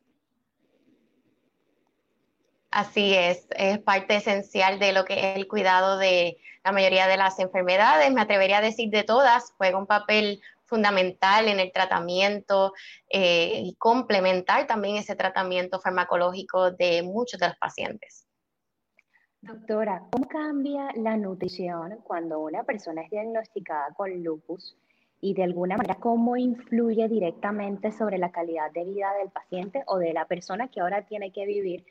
Así 2.72 3.14
es, 3.16 3.48
es 3.58 3.80
parte 3.80 4.16
esencial 4.16 4.78
de 4.80 4.94
lo 4.94 5.04
que 5.04 5.16
es 5.16 5.38
el 5.38 5.48
cuidado 5.48 5.98
de 5.98 6.38
la 6.64 6.72
mayoría 6.72 7.08
de 7.08 7.18
las 7.18 7.40
enfermedades, 7.40 8.12
me 8.12 8.22
atrevería 8.22 8.58
a 8.58 8.62
decir 8.62 8.90
de 8.90 9.04
todas, 9.04 9.54
juega 9.58 9.78
un 9.78 9.88
papel 9.88 10.42
fundamental 10.66 11.48
en 11.48 11.60
el 11.60 11.72
tratamiento 11.72 12.74
eh, 13.10 13.62
y 13.64 13.76
complementar 13.76 14.68
también 14.68 14.98
ese 14.98 15.16
tratamiento 15.16 15.80
farmacológico 15.80 16.72
de 16.72 17.02
muchos 17.02 17.40
de 17.40 17.48
los 17.48 17.58
pacientes. 17.58 18.28
Doctora, 19.42 20.04
¿cómo 20.12 20.28
cambia 20.28 20.90
la 20.96 21.18
nutrición 21.18 21.98
cuando 22.04 22.40
una 22.40 22.64
persona 22.64 23.02
es 23.04 23.10
diagnosticada 23.10 23.94
con 23.96 24.22
lupus 24.22 24.76
y 25.22 25.34
de 25.34 25.44
alguna 25.44 25.78
manera 25.78 25.96
cómo 25.96 26.36
influye 26.36 27.08
directamente 27.08 27.92
sobre 27.92 28.18
la 28.18 28.32
calidad 28.32 28.72
de 28.72 28.84
vida 28.84 29.14
del 29.14 29.30
paciente 29.30 29.84
o 29.88 29.98
de 29.98 30.14
la 30.14 30.26
persona 30.26 30.68
que 30.68 30.82
ahora 30.82 31.06
tiene 31.06 31.32
que 31.32 31.46
vivir 31.46 31.86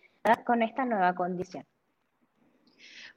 con 0.44 0.62
esta 0.62 0.84
nueva 0.84 1.14
condición? 1.14 1.64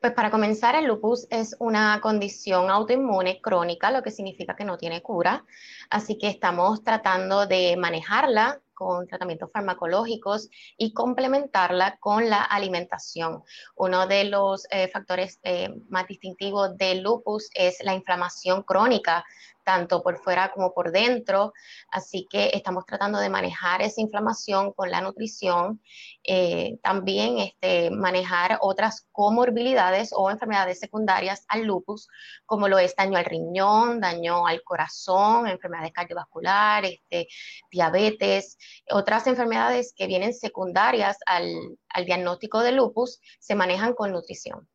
Pues 0.02 0.14
para 0.14 0.32
comenzar, 0.32 0.74
el 0.74 0.86
lupus 0.86 1.28
es 1.30 1.56
una 1.60 2.02
condición 2.02 2.72
autoinmune 2.72 3.40
crónica, 3.40 3.92
lo 3.92 4.02
que 4.02 4.10
significa 4.10 4.56
que 4.56 4.66
no 4.66 4.76
tiene 4.76 5.04
cura. 5.04 5.46
Así 5.92 6.18
que 6.18 6.28
estamos 6.28 6.84
tratando 6.84 7.46
de 7.46 7.78
manejarla 7.78 8.60
con 8.74 9.06
tratamientos 9.06 9.52
farmacológicos 9.54 10.50
y 10.76 10.92
complementarla 10.92 11.98
con 12.00 12.32
la 12.32 12.42
alimentación. 12.42 13.44
Uno 13.76 14.08
de 14.08 14.24
los 14.24 14.66
eh, 14.72 14.88
factores 14.88 15.40
eh, 15.44 15.70
más 15.88 16.08
distintivos 16.08 16.76
del 16.78 17.04
lupus 17.04 17.52
es 17.54 17.78
la 17.84 17.94
inflamación 17.94 18.64
crónica 18.64 19.24
tanto 19.64 20.02
por 20.02 20.18
fuera 20.18 20.52
como 20.52 20.74
por 20.74 20.92
dentro. 20.92 21.54
Así 21.90 22.28
que 22.30 22.52
estamos 22.54 22.86
tratando 22.86 23.20
de 23.20 23.30
manejar 23.30 23.82
esa 23.82 24.02
inflamación 24.02 24.74
con 24.74 24.92
la 24.92 25.02
nutrición, 25.02 25.82
eh, 26.24 26.78
también 26.84 27.40
este, 27.40 27.92
manejar 27.92 28.58
otras 28.62 29.08
comorbilidades 29.12 30.12
o 30.14 30.30
enfermedades 30.30 30.80
secundarias 30.80 31.46
al 31.48 31.64
lupus, 31.64 32.08
como 32.46 32.68
lo 32.68 32.80
es 32.80 32.96
daño 32.96 33.18
al 33.18 33.26
riñón, 33.26 34.00
daño 34.00 34.46
al 34.48 34.64
corazón, 34.64 35.48
enfermedades 35.48 35.94
cardiovasculares, 35.94 36.94
este, 36.94 37.28
diabetes, 37.72 38.58
otras 38.92 39.28
enfermedades 39.28 39.94
que 39.96 40.08
vienen 40.08 40.34
secundarias 40.34 41.18
al, 41.26 41.78
al 41.90 42.06
diagnóstico 42.06 42.60
de 42.62 42.72
lupus 42.72 43.20
se 43.40 43.56
manejan 43.56 43.94
con 43.94 44.12
nutrición. 44.12 44.68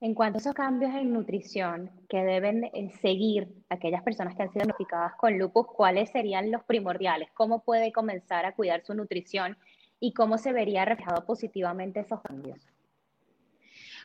En 0.00 0.14
cuanto 0.14 0.38
a 0.38 0.40
esos 0.40 0.54
cambios 0.54 0.94
en 0.94 1.12
nutrición 1.12 1.90
que 2.08 2.22
deben 2.22 2.64
eh, 2.64 2.92
seguir 3.02 3.48
aquellas 3.68 4.02
personas 4.04 4.36
que 4.36 4.42
han 4.42 4.48
sido 4.48 4.60
diagnosticadas 4.60 5.14
con 5.16 5.36
lupus, 5.36 5.66
¿cuáles 5.66 6.10
serían 6.10 6.52
los 6.52 6.62
primordiales? 6.62 7.30
¿Cómo 7.34 7.64
puede 7.64 7.92
comenzar 7.92 8.44
a 8.44 8.54
cuidar 8.54 8.84
su 8.84 8.94
nutrición 8.94 9.58
y 9.98 10.12
cómo 10.12 10.38
se 10.38 10.52
vería 10.52 10.84
reflejado 10.84 11.24
positivamente 11.24 11.98
esos 12.00 12.20
cambios? 12.20 12.60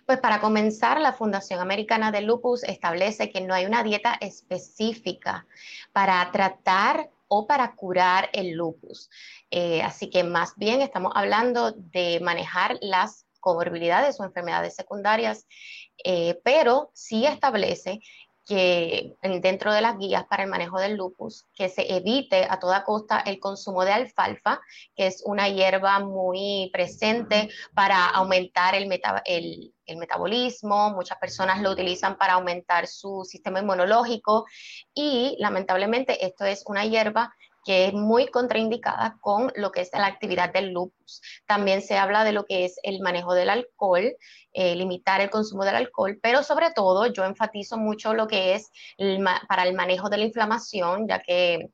Pues 0.08 0.20
para 0.20 0.42
comenzar, 0.42 1.00
la 1.00 1.14
Fundación 1.14 1.60
Americana 1.60 2.12
de 2.12 2.22
Lupus 2.22 2.64
establece 2.64 3.30
que 3.30 3.42
no 3.42 3.54
hay 3.54 3.66
una 3.66 3.84
dieta 3.84 4.18
específica 4.20 5.46
para 5.94 6.30
tratar 6.32 7.12
o 7.28 7.48
para 7.48 7.76
curar 7.76 8.30
el 8.34 8.52
lupus. 8.52 9.10
Eh, 9.50 9.82
así 9.82 10.10
que 10.10 10.24
más 10.24 10.56
bien 10.58 10.82
estamos 10.82 11.14
hablando 11.16 11.72
de 11.72 12.20
manejar 12.22 12.78
las 12.82 13.23
comorbilidades 13.44 14.20
o 14.20 14.24
enfermedades 14.24 14.76
secundarias 14.76 15.46
eh, 16.04 16.40
pero 16.44 16.90
sí 16.94 17.26
establece 17.26 18.00
que 18.46 19.16
dentro 19.42 19.72
de 19.72 19.80
las 19.82 19.98
guías 19.98 20.26
para 20.26 20.44
el 20.44 20.50
manejo 20.50 20.78
del 20.78 20.98
lupus, 20.98 21.46
que 21.54 21.70
se 21.70 21.96
evite 21.96 22.46
a 22.50 22.60
toda 22.60 22.84
costa 22.84 23.22
el 23.26 23.40
consumo 23.40 23.86
de 23.86 23.94
alfalfa, 23.94 24.60
que 24.96 25.08
es 25.08 25.24
una 25.26 25.48
hierba 25.48 26.00
muy 26.00 26.70
presente 26.74 27.50
para 27.74 28.10
aumentar 28.10 28.76
el, 28.76 28.92
el, 29.86 29.98
metabolismo, 29.98 30.90
muchas 30.90 31.18
personas 31.20 31.62
lo 31.62 31.72
utilizan 31.72 32.18
para 32.18 32.34
aumentar 32.34 32.88
su 32.88 33.24
sistema 33.24 33.62
inmunológico. 33.62 34.46
Y 34.94 35.38
lamentablemente 35.40 36.26
esto 36.26 36.44
es 36.44 36.66
una 36.68 36.86
hierba 36.86 37.34
que 37.64 37.88
es 37.88 37.94
muy 37.94 38.28
contraindicada 38.28 39.18
con 39.22 39.52
lo 39.56 39.72
que 39.72 39.82
es 39.82 39.90
la 39.94 40.08
actividad 40.08 40.52
del 40.52 40.72
lupus. 40.72 41.22
También 41.46 41.82
se 41.82 41.98
habla 41.98 42.24
de 42.24 42.34
lo 42.34 42.46
que 42.46 42.66
es 42.66 42.80
el 42.84 43.02
manejo 43.02 43.34
del 43.34 43.50
alcohol, 43.50 44.16
eh, 44.54 44.76
limitar 44.76 45.22
el 45.22 45.30
consumo 45.30 45.66
del 45.66 45.76
alcohol, 45.76 46.20
pero 46.22 46.44
sobre 46.44 46.72
todo 46.72 47.08
yo 47.08 47.24
enfatizo 47.26 47.78
mucho 47.78 48.14
lo 48.14 48.28
que 48.28 48.56
es 48.56 48.72
para 49.48 49.64
el 49.64 49.74
manejo 49.74 50.10
de 50.10 50.18
la 50.18 50.26
inflamación, 50.26 51.08
ya 51.08 51.20
que 51.20 51.70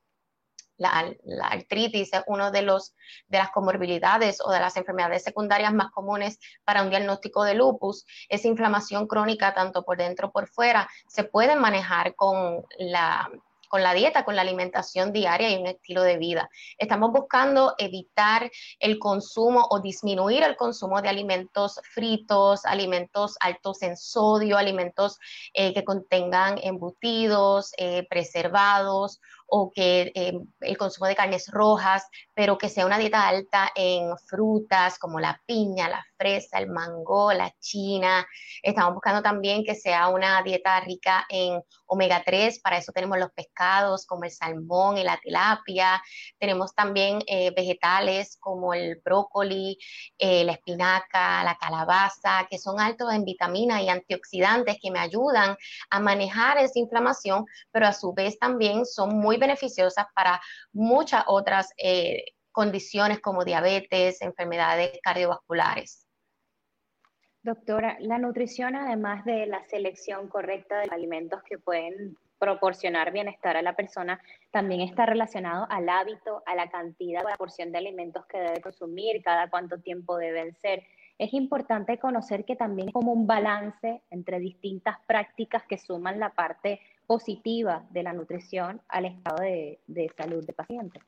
la, 0.80 1.14
artritis 1.44 2.14
es 2.14 2.24
una 2.26 2.52
de, 2.52 2.62
los, 2.62 2.96
de 3.28 3.38
las 3.38 3.52
comorbilidades 3.52 4.40
o 4.44 4.52
de 4.52 4.60
las 4.60 4.78
enfermedades 4.78 5.24
secundarias 5.24 5.74
más 5.74 5.92
comunes 5.92 6.40
para 6.64 6.82
un 6.84 6.90
diagnóstico 6.90 7.44
de 7.44 7.54
lupus. 7.54 8.06
Esa 8.30 8.48
inflamación 8.48 9.08
crónica, 9.08 9.54
tanto 9.54 9.84
por 9.84 9.98
dentro 9.98 10.32
como 10.32 10.40
por 10.40 10.48
fuera, 10.48 10.90
se 11.08 11.26
puede 11.26 11.56
manejar 11.58 12.16
con 12.16 12.64
la 12.78 13.30
con 13.70 13.84
la 13.84 13.94
dieta, 13.94 14.26
con 14.26 14.36
la 14.36 14.42
alimentación 14.42 15.14
diaria 15.14 15.50
y 15.50 15.56
un 15.56 15.68
estilo 15.68 16.02
de 16.04 16.18
vida. 16.18 16.50
Estamos 16.78 17.12
buscando 17.12 17.76
evitar 17.78 18.52
el 18.80 19.00
consumo 19.00 19.66
o 19.70 19.80
disminuir 19.80 20.44
el 20.44 20.58
consumo 20.58 21.02
de 21.02 21.08
alimentos 21.08 21.80
fritos, 21.94 22.66
alimentos 22.66 23.38
altos 23.40 23.82
en 23.84 23.96
sodio, 23.96 24.58
alimentos 24.58 25.20
eh, 25.54 25.74
que 25.74 25.86
contengan 25.86 26.60
embutidos, 26.62 27.72
eh, 27.78 28.06
preservados 28.10 29.22
o 29.50 29.72
que 29.72 30.12
eh, 30.16 30.40
el 30.62 30.78
consumo 30.78 31.08
de 31.08 31.16
carnes 31.16 31.48
rojas, 31.52 32.08
pero 32.34 32.58
que 32.58 32.70
sea 32.70 32.86
una 32.86 32.98
dieta 32.98 33.28
alta 33.28 33.72
en 33.76 34.18
frutas 34.18 34.98
como 35.00 35.20
la 35.20 35.42
piña, 35.46 35.90
la 35.90 36.06
fresa, 36.18 36.60
el 36.60 36.68
mango, 36.68 37.34
la 37.34 37.54
china. 37.60 38.28
Estamos 38.62 38.94
buscando 38.94 39.22
también 39.22 39.64
que 39.64 39.76
sea 39.76 40.10
una 40.10 40.42
dieta 40.44 40.80
rica 40.82 41.26
en 41.30 41.62
omega 41.88 42.22
3, 42.24 42.60
para 42.60 42.78
eso 42.78 42.92
tenemos 42.92 43.18
los 43.18 43.32
pescados 43.32 44.06
como 44.06 44.26
el 44.26 44.32
salmón 44.32 44.98
y 44.98 45.04
la 45.04 45.18
tilapia. 45.18 46.02
Tenemos 46.38 46.76
también 46.76 47.20
eh, 47.26 47.52
vegetales 47.56 48.38
como 48.40 48.74
el 48.74 49.02
brócoli, 49.04 49.78
eh, 50.18 50.44
la 50.44 50.54
espinaca, 50.54 51.44
la 51.44 51.58
calabaza, 51.58 52.48
que 52.50 52.60
son 52.60 52.80
altos 52.80 53.12
en 53.12 53.26
vitaminas 53.26 53.82
y 53.82 53.90
antioxidantes 53.90 54.78
que 54.82 54.92
me 54.92 55.00
ayudan 55.00 55.58
a 55.90 56.00
manejar 56.00 56.58
esa 56.58 56.80
inflamación, 56.80 57.46
pero 57.72 57.88
a 57.88 57.94
su 57.94 58.14
vez 58.14 58.38
también 58.38 58.86
son 58.86 59.18
muy 59.18 59.38
beneficiosas 59.40 60.06
para 60.14 60.42
muchas 60.74 61.24
otras 61.28 61.72
eh, 61.78 62.26
condiciones 62.52 63.20
como 63.20 63.46
diabetes, 63.46 64.22
enfermedades 64.22 65.00
cardiovasculares. 65.02 66.06
Doctora, 67.42 67.96
la 68.02 68.18
nutrición, 68.18 68.76
además 68.76 69.24
de 69.24 69.46
la 69.46 69.64
selección 69.70 70.28
correcta 70.28 70.80
de 70.80 70.90
alimentos 70.92 71.42
que 71.44 71.58
pueden 71.58 72.18
proporcionar 72.38 73.12
bienestar 73.12 73.56
a 73.58 73.62
la 73.62 73.76
persona, 73.76 74.20
también 74.52 74.82
está 74.82 75.06
relacionado 75.06 75.66
al 75.70 75.88
hábito, 75.88 76.44
a 76.46 76.56
la 76.56 76.70
cantidad, 76.70 77.26
a 77.26 77.32
la 77.32 77.38
porción 77.38 77.72
de 77.72 77.78
alimentos 77.78 78.26
que 78.26 78.40
debe 78.40 78.62
consumir, 78.62 79.22
cada 79.24 79.50
cuánto 79.50 79.80
tiempo 79.80 80.18
deben 80.18 80.54
ser. 80.56 80.84
Es 81.20 81.34
importante 81.34 82.00
conocer 82.00 82.46
que 82.46 82.56
también 82.56 82.88
es 82.88 82.94
como 82.94 83.12
un 83.12 83.28
balance 83.28 84.02
entre 84.10 84.40
distintas 84.40 84.98
prácticas 85.06 85.64
que 85.68 85.78
suman 85.78 86.18
la 86.18 86.34
parte 86.34 86.80
positiva 87.06 87.86
de 87.90 88.04
la 88.04 88.14
nutrición 88.14 88.82
al 88.88 89.06
estado 89.06 89.44
de, 89.44 89.80
salud 90.16 90.46
del 90.46 90.56
paciente. 90.56 91.02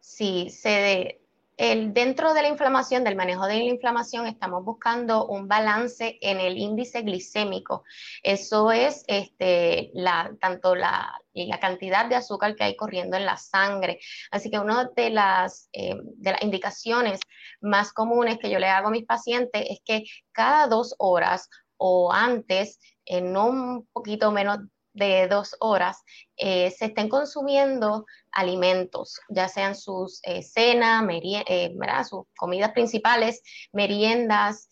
Sí, 0.00 0.48
se 0.48 1.20
dentro 1.56 2.34
de 2.34 2.42
la 2.42 2.48
inflamación, 2.48 3.04
del 3.04 3.16
manejo 3.16 3.46
de 3.46 3.54
la 3.58 3.64
inflamación, 3.64 4.26
estamos 4.26 4.64
buscando 4.64 5.26
un 5.26 5.48
balance 5.48 6.18
en 6.20 6.38
el 6.38 6.58
índice 6.58 7.02
glicémico. 7.02 7.84
Eso 8.22 8.72
es 8.72 9.04
este, 9.06 9.90
la, 9.94 10.32
tanto 10.40 10.74
la, 10.74 11.18
la 11.32 11.60
cantidad 11.60 12.06
de 12.06 12.16
azúcar 12.16 12.54
que 12.54 12.64
hay 12.64 12.76
corriendo 12.76 13.16
en 13.16 13.24
la 13.24 13.36
sangre. 13.36 14.00
Así 14.30 14.50
que 14.50 14.58
una 14.58 14.90
de 14.94 15.10
las, 15.10 15.68
eh, 15.72 15.96
de 16.02 16.32
las 16.32 16.42
indicaciones 16.42 17.20
más 17.60 17.92
comunes 17.92 18.38
que 18.38 18.50
yo 18.50 18.58
le 18.58 18.68
hago 18.68 18.88
a 18.88 18.92
mis 18.92 19.06
pacientes 19.06 19.64
es 19.68 19.80
que 19.84 20.04
cada 20.32 20.66
dos 20.66 20.94
horas 20.98 21.48
o 21.78 22.12
antes, 22.12 22.78
en 23.04 23.36
un 23.36 23.86
poquito 23.92 24.32
menos 24.32 24.58
de 24.96 25.28
dos 25.28 25.54
horas 25.60 26.02
eh, 26.36 26.70
se 26.70 26.86
estén 26.86 27.08
consumiendo 27.08 28.06
alimentos, 28.32 29.20
ya 29.28 29.48
sean 29.48 29.74
sus 29.74 30.20
eh, 30.24 30.42
cenas, 30.42 31.04
eh, 31.10 31.74
sus 32.08 32.24
comidas 32.36 32.72
principales, 32.72 33.42
meriendas, 33.72 34.68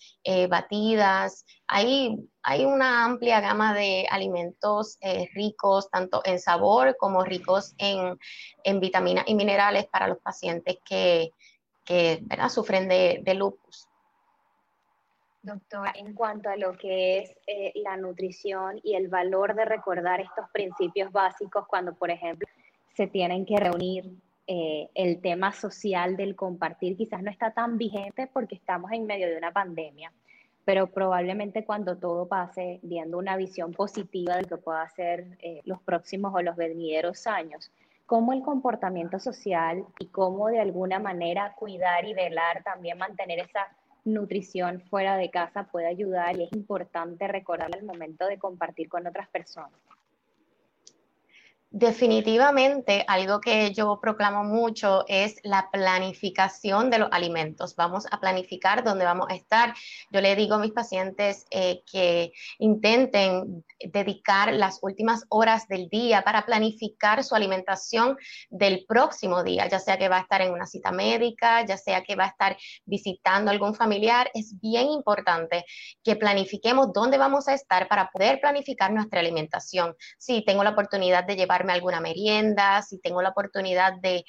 batidas. 0.48 1.44
Hay, 1.66 2.16
hay 2.42 2.64
una 2.64 3.04
amplia 3.04 3.40
gama 3.40 3.74
de 3.74 4.06
alimentos 4.10 4.98
ricos 5.34 5.90
tanto 5.90 6.22
en 6.24 6.38
sabor 6.40 6.96
como 6.98 7.24
ricos 7.24 7.74
en, 7.78 8.18
vitaminas 8.80 9.24
y 9.26 9.34
minerales 9.34 9.86
para 9.86 10.08
los 10.08 10.18
pacientes 10.18 10.78
que, 10.84 11.30
sufren 12.48 12.88
de, 12.88 13.20
de 13.22 13.34
lupus. 13.34 13.88
Doctora, 15.44 15.92
en 15.94 16.14
cuanto 16.14 16.48
a 16.48 16.56
lo 16.56 16.72
que 16.72 17.18
es 17.18 17.36
eh, 17.46 17.72
la 17.76 17.98
nutrición 17.98 18.80
y 18.82 18.94
el 18.94 19.08
valor 19.08 19.54
de 19.54 19.66
recordar 19.66 20.20
estos 20.20 20.48
principios 20.50 21.12
básicos 21.12 21.66
cuando, 21.66 21.94
por 21.94 22.10
ejemplo, 22.10 22.48
se 22.94 23.06
tienen 23.06 23.44
que 23.44 23.58
reunir, 23.58 24.10
eh, 24.46 24.90
el 24.94 25.22
tema 25.22 25.52
social 25.52 26.16
del 26.16 26.36
compartir 26.36 26.98
quizás 26.98 27.22
no 27.22 27.30
está 27.30 27.52
tan 27.52 27.78
vigente 27.78 28.26
porque 28.26 28.54
estamos 28.54 28.92
en 28.92 29.06
medio 29.06 29.26
de 29.26 29.38
una 29.38 29.52
pandemia, 29.52 30.12
pero 30.66 30.86
probablemente 30.86 31.64
cuando 31.64 31.96
todo 31.96 32.26
pase, 32.26 32.78
viendo 32.82 33.16
una 33.16 33.36
visión 33.36 33.72
positiva 33.72 34.36
de 34.36 34.42
lo 34.42 34.48
que 34.48 34.56
pueda 34.58 34.86
ser 34.90 35.38
eh, 35.40 35.62
los 35.64 35.80
próximos 35.80 36.34
o 36.34 36.42
los 36.42 36.56
venideros 36.56 37.26
años, 37.26 37.70
cómo 38.04 38.34
el 38.34 38.42
comportamiento 38.42 39.18
social 39.18 39.84
y 39.98 40.08
cómo 40.08 40.48
de 40.48 40.60
alguna 40.60 40.98
manera 40.98 41.54
cuidar 41.54 42.04
y 42.04 42.12
velar, 42.12 42.62
también 42.62 42.98
mantener 42.98 43.38
esa 43.38 43.66
nutrición 44.04 44.80
fuera 44.82 45.16
de 45.16 45.30
casa 45.30 45.64
puede 45.64 45.86
ayudar 45.86 46.36
y 46.38 46.44
es 46.44 46.52
importante 46.52 47.26
recordar 47.28 47.70
el 47.76 47.84
momento 47.84 48.26
de 48.26 48.38
compartir 48.38 48.88
con 48.88 49.06
otras 49.06 49.28
personas. 49.28 49.72
Definitivamente, 51.76 53.04
algo 53.08 53.40
que 53.40 53.72
yo 53.72 53.98
proclamo 54.00 54.44
mucho 54.44 55.04
es 55.08 55.40
la 55.42 55.70
planificación 55.72 56.88
de 56.88 57.00
los 57.00 57.08
alimentos. 57.10 57.74
Vamos 57.74 58.06
a 58.12 58.20
planificar 58.20 58.84
dónde 58.84 59.04
vamos 59.04 59.26
a 59.28 59.34
estar. 59.34 59.74
Yo 60.12 60.20
le 60.20 60.36
digo 60.36 60.54
a 60.54 60.60
mis 60.60 60.70
pacientes 60.70 61.46
eh, 61.50 61.82
que 61.90 62.32
intenten 62.60 63.64
dedicar 63.80 64.52
las 64.54 64.78
últimas 64.82 65.24
horas 65.30 65.66
del 65.66 65.88
día 65.88 66.22
para 66.22 66.46
planificar 66.46 67.24
su 67.24 67.34
alimentación 67.34 68.18
del 68.50 68.84
próximo 68.86 69.42
día, 69.42 69.66
ya 69.68 69.80
sea 69.80 69.98
que 69.98 70.08
va 70.08 70.18
a 70.18 70.20
estar 70.20 70.42
en 70.42 70.52
una 70.52 70.66
cita 70.66 70.92
médica, 70.92 71.66
ya 71.66 71.76
sea 71.76 72.04
que 72.04 72.14
va 72.14 72.26
a 72.26 72.28
estar 72.28 72.56
visitando 72.84 73.50
algún 73.50 73.74
familiar. 73.74 74.30
Es 74.32 74.60
bien 74.60 74.90
importante 74.90 75.64
que 76.04 76.14
planifiquemos 76.14 76.92
dónde 76.92 77.18
vamos 77.18 77.48
a 77.48 77.54
estar 77.54 77.88
para 77.88 78.12
poder 78.12 78.40
planificar 78.40 78.92
nuestra 78.92 79.18
alimentación. 79.18 79.96
Si 80.18 80.44
tengo 80.44 80.62
la 80.62 80.70
oportunidad 80.70 81.24
de 81.24 81.34
llevar 81.34 81.63
alguna 81.70 82.00
merienda, 82.00 82.82
si 82.82 82.98
tengo 82.98 83.22
la 83.22 83.30
oportunidad 83.30 83.94
de, 84.00 84.24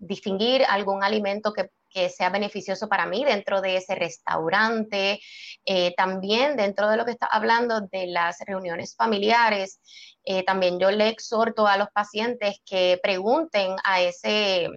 distinguir 0.00 0.64
algún 0.68 1.02
alimento 1.02 1.52
que, 1.52 1.70
sea 2.10 2.30
beneficioso 2.30 2.88
para 2.88 3.06
mí 3.06 3.24
dentro 3.24 3.60
de 3.60 3.76
ese 3.76 3.96
restaurante, 3.96 5.18
eh, 5.64 5.94
también 5.96 6.56
dentro 6.56 6.88
de 6.88 6.96
lo 6.96 7.04
que 7.04 7.10
está 7.10 7.26
hablando 7.26 7.80
de 7.80 8.06
las 8.06 8.38
reuniones 8.46 8.94
familiares, 8.94 9.80
eh, 10.24 10.44
también 10.44 10.78
yo 10.78 10.92
le 10.92 11.08
exhorto 11.08 11.66
a 11.66 11.76
los 11.76 11.88
pacientes 11.88 12.60
que 12.64 13.00
pregunten 13.02 13.74
a 13.82 14.00
ese 14.00 14.68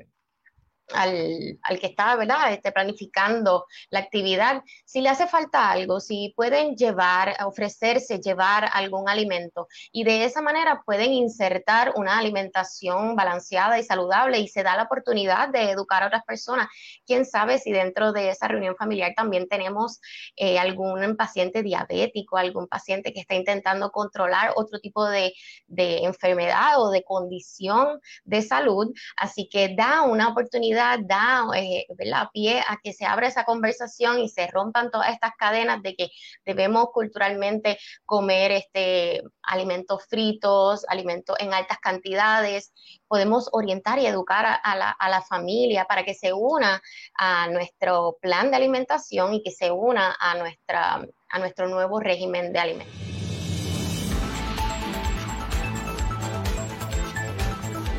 al, 0.94 1.60
al, 1.64 1.80
que 1.80 1.88
está 1.88 2.16
¿verdad? 2.16 2.54
Este, 2.54 2.72
planificando 2.72 3.66
la 3.90 4.00
actividad, 4.00 4.64
si 4.86 5.02
le 5.02 5.10
hace 5.10 5.28
falta 5.28 5.72
algo, 5.72 6.00
si 6.00 6.34
pueden 6.36 6.76
llevar, 6.76 7.36
ofrecerse, 7.46 8.20
llevar 8.20 8.70
algún 8.74 9.10
alimento 9.10 9.68
y 9.92 10.04
de 10.04 10.26
esa 10.26 10.42
manera 10.42 10.84
pueden 10.86 11.14
insertar 11.14 11.94
una 11.96 12.18
alimentación 12.18 13.16
balanceada 13.16 13.80
y 13.80 13.84
saludable 13.84 14.40
y 14.40 14.48
se 14.48 14.64
da 14.64 14.76
la 14.76 14.84
oportunidad 14.84 15.50
de 15.50 15.72
educar 15.72 16.04
a 16.04 16.08
otras 16.08 16.24
personas. 16.26 16.68
Quién 17.06 17.26
sabe 17.26 17.60
si 17.60 17.72
dentro 17.72 18.12
de 18.12 18.30
esa 18.30 18.48
reunión 18.48 18.76
familiar 18.76 19.14
también 19.16 19.48
tenemos 19.48 20.00
eh, 20.36 20.60
algún 20.60 21.16
paciente 21.16 21.64
diabético, 21.64 22.38
algún 22.38 22.68
paciente 22.68 23.14
que 23.14 23.22
está 23.22 23.36
intentando 23.36 23.92
controlar 23.92 24.54
otro 24.56 24.80
tipo 24.80 25.06
de, 25.06 25.34
de 25.68 26.04
enfermedad 26.04 26.80
o 26.82 26.92
de 26.92 27.04
condición 27.04 28.00
de 28.24 28.42
salud. 28.42 28.94
Así 29.18 29.48
que 29.50 29.76
da 29.76 30.02
una 30.04 30.30
oportunidad 30.30 30.81
da 31.02 31.46
eh, 31.56 31.86
pie 32.34 32.62
a 32.68 32.78
que 32.84 32.94
se 32.94 33.06
abra 33.06 33.28
esa 33.28 33.46
conversación 33.46 34.20
y 34.20 34.30
se 34.30 34.48
rompan 34.48 34.92
todas 34.92 35.10
estas 35.10 35.34
cadenas 35.38 35.82
de 35.82 35.96
que 35.96 36.10
debemos 36.46 36.88
culturalmente 36.94 37.78
comer 38.06 38.52
este, 38.52 39.24
alimentos 39.44 40.06
fritos, 40.08 40.86
alimentos 40.88 41.36
en 41.40 41.54
altas 41.54 41.80
cantidades. 41.80 42.74
Podemos 43.08 43.50
orientar 43.52 44.00
y 44.00 44.06
educar 44.06 44.60
a, 44.62 44.76
la, 44.76 44.90
a 44.92 45.10
la 45.10 45.22
familia 45.22 45.86
para 45.86 46.04
que 46.04 46.14
se 46.14 46.34
una 46.34 46.82
a 47.16 47.48
nuestro 47.48 48.18
plan 48.22 48.52
de 48.52 48.58
alimentación 48.58 49.34
y 49.34 49.44
que 49.44 49.52
se 49.52 49.72
una 49.72 50.16
a, 50.20 50.36
nuestra, 50.36 51.06
a 51.30 51.40
nuestro 51.40 51.68
nuevo 51.68 52.00
régimen 52.00 52.54
de 52.54 52.60
alimentos. 52.60 53.12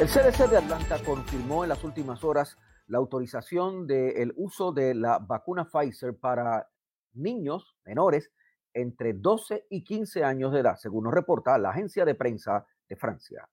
El 0.03 0.09
CDC 0.09 0.49
de 0.49 0.57
Atlanta 0.57 0.99
confirmó 1.05 1.63
en 1.63 1.69
las 1.69 1.85
últimas 1.85 2.25
horas 2.25 2.57
la 2.87 2.99
autorización 2.99 3.87
del 3.87 4.33
uso 4.37 4.73
de 4.73 4.95
la 4.95 5.19
vacuna 5.19 5.69
Pfizer 5.69 6.17
para 6.17 6.69
niños 7.15 7.77
menores 7.85 8.31
entre 8.75 9.13
12 9.13 9.67
y 9.71 9.85
15 9.85 10.25
años 10.25 10.53
de 10.53 10.61
edad, 10.61 10.77
según 10.77 11.05
nos 11.05 11.15
reporta 11.15 11.59
la 11.59 11.71
agencia 11.71 12.05
de 12.05 12.15
prensa 12.15 12.67
de 12.89 12.97
Francia. 12.97 13.49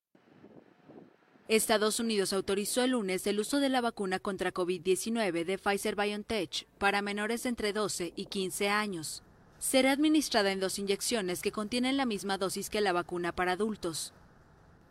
Estados 1.50 2.00
Unidos 2.00 2.32
autorizó 2.32 2.84
el 2.84 2.92
lunes 2.92 3.26
el 3.26 3.40
uso 3.40 3.60
de 3.60 3.70
la 3.70 3.82
vacuna 3.82 4.20
contra 4.20 4.54
COVID-19 4.54 5.46
de 5.46 5.58
Pfizer 5.58 5.96
BioNTech 5.96 6.68
para 6.78 7.02
menores 7.02 7.48
entre 7.48 7.74
12 7.74 8.14
y 8.16 8.26
15 8.28 8.70
años. 8.70 9.24
Será 9.58 9.92
administrada 9.92 10.52
en 10.52 10.60
dos 10.60 10.78
inyecciones 10.78 11.42
que 11.42 11.52
contienen 11.52 11.98
la 11.98 12.06
misma 12.06 12.38
dosis 12.38 12.70
que 12.70 12.82
la 12.82 12.94
vacuna 12.94 13.32
para 13.32 13.54
adultos. 13.54 14.14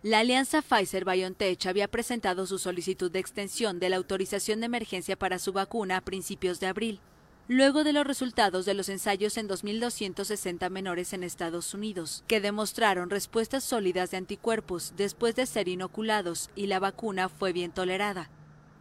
La 0.05 0.21
alianza 0.21 0.63
Pfizer-BioNTech 0.63 1.67
había 1.67 1.89
presentado 1.89 2.47
su 2.47 2.61
solicitud 2.61 3.11
de 3.11 3.19
extensión 3.19 3.81
de 3.81 3.89
la 3.89 3.97
autorización 3.97 4.61
de 4.61 4.67
emergencia 4.67 5.17
para 5.17 5.41
su 5.41 5.53
vacuna 5.53 5.97
a 5.97 6.01
principios 6.03 6.61
de 6.61 6.69
abril, 6.69 7.01
luego 7.49 7.83
de 7.83 7.93
los 7.93 8.07
resultados 8.07 8.65
de 8.65 8.75
los 8.75 8.89
ensayos 8.91 9.37
en 9.39 9.49
2.260 9.49 10.71
menores 10.71 11.13
en 11.15 11.25
Estados 11.25 11.75
Unidos, 11.75 12.23
que 12.29 12.41
demostraron 12.41 13.11
respuestas 13.11 13.65
sólidas 13.65 14.13
de 14.13 14.19
anticuerpos 14.19 14.93
después 14.97 15.35
de 15.35 15.47
ser 15.47 15.67
inoculados 15.67 16.51
y 16.55 16.69
la 16.69 16.79
vacuna 16.79 17.29
fue 17.29 17.53
bien 17.53 17.73
tolerada. 17.73 18.31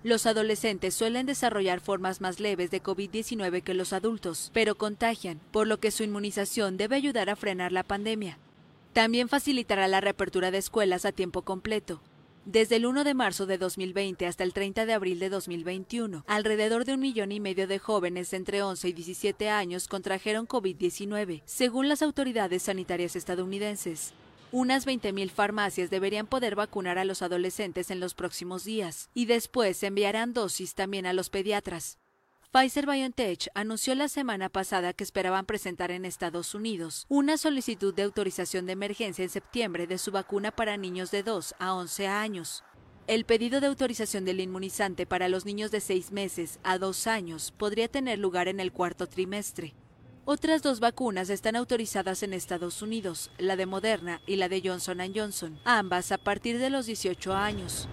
Los 0.03 0.27
adolescentes 0.27 0.93
suelen 0.93 1.25
desarrollar 1.25 1.79
formas 1.79 2.21
más 2.21 2.39
leves 2.39 2.69
de 2.69 2.83
COVID-19 2.83 3.63
que 3.63 3.73
los 3.73 3.91
adultos, 3.91 4.51
pero 4.53 4.75
contagian, 4.75 5.39
por 5.51 5.65
lo 5.65 5.79
que 5.79 5.89
su 5.89 6.03
inmunización 6.03 6.77
debe 6.77 6.95
ayudar 6.95 7.31
a 7.31 7.35
frenar 7.35 7.71
la 7.71 7.81
pandemia. 7.81 8.37
También 8.97 9.29
facilitará 9.29 9.87
la 9.87 10.01
reapertura 10.01 10.49
de 10.49 10.57
escuelas 10.57 11.05
a 11.05 11.11
tiempo 11.11 11.43
completo. 11.43 12.01
Desde 12.45 12.77
el 12.77 12.87
1 12.87 13.03
de 13.03 13.13
marzo 13.13 13.45
de 13.45 13.59
2020 13.59 14.25
hasta 14.25 14.43
el 14.43 14.53
30 14.53 14.87
de 14.87 14.93
abril 14.93 15.19
de 15.19 15.29
2021, 15.29 16.23
alrededor 16.25 16.83
de 16.83 16.95
un 16.95 17.01
millón 17.01 17.31
y 17.31 17.39
medio 17.39 17.67
de 17.67 17.77
jóvenes 17.77 18.33
entre 18.33 18.63
11 18.63 18.87
y 18.87 18.93
17 18.93 19.49
años 19.51 19.87
contrajeron 19.87 20.47
COVID-19, 20.47 21.43
según 21.45 21.89
las 21.89 22.01
autoridades 22.01 22.63
sanitarias 22.63 23.15
estadounidenses. 23.15 24.13
Unas 24.51 24.87
20.000 24.87 25.29
farmacias 25.29 25.91
deberían 25.91 26.25
poder 26.25 26.55
vacunar 26.55 26.97
a 26.97 27.05
los 27.05 27.21
adolescentes 27.21 27.91
en 27.91 27.99
los 27.99 28.15
próximos 28.15 28.63
días, 28.63 29.11
y 29.13 29.27
después 29.27 29.83
enviarán 29.83 30.33
dosis 30.33 30.73
también 30.73 31.05
a 31.05 31.13
los 31.13 31.29
pediatras. 31.29 31.99
Pfizer 32.49 32.85
BioNTech 32.85 33.49
anunció 33.55 33.93
la 33.93 34.07
semana 34.07 34.47
pasada 34.47 34.93
que 34.93 35.03
esperaban 35.03 35.45
presentar 35.45 35.91
en 35.91 36.05
Estados 36.05 36.55
Unidos 36.55 37.05
una 37.09 37.37
solicitud 37.37 37.93
de 37.93 38.03
autorización 38.03 38.65
de 38.65 38.71
emergencia 38.71 39.23
en 39.23 39.29
septiembre 39.29 39.85
de 39.85 39.97
su 39.97 40.11
vacuna 40.11 40.51
para 40.51 40.77
niños 40.77 41.11
de 41.11 41.23
2 41.23 41.55
a 41.59 41.73
11 41.73 42.07
años. 42.07 42.63
El 43.05 43.25
pedido 43.25 43.59
de 43.59 43.67
autorización 43.67 44.23
del 44.23 44.39
inmunizante 44.39 45.05
para 45.05 45.27
los 45.27 45.45
niños 45.45 45.71
de 45.71 45.81
6 45.81 46.13
meses 46.13 46.59
a 46.63 46.77
2 46.77 47.07
años 47.07 47.51
podría 47.51 47.89
tener 47.89 48.17
lugar 48.17 48.47
en 48.47 48.61
el 48.61 48.71
cuarto 48.71 49.07
trimestre. 49.07 49.75
Otras 50.23 50.61
dos 50.61 50.79
vacunas 50.79 51.29
están 51.29 51.57
autorizadas 51.57 52.23
en 52.23 52.33
Estados 52.33 52.81
Unidos, 52.81 53.29
la 53.37 53.57
de 53.57 53.65
Moderna 53.65 54.21
y 54.25 54.37
la 54.37 54.47
de 54.47 54.61
Johnson⁇ 54.63 54.97
Johnson, 55.13 55.59
ambas 55.65 56.13
a 56.13 56.17
partir 56.17 56.59
de 56.59 56.69
los 56.69 56.85
18 56.85 57.33
años. 57.33 57.89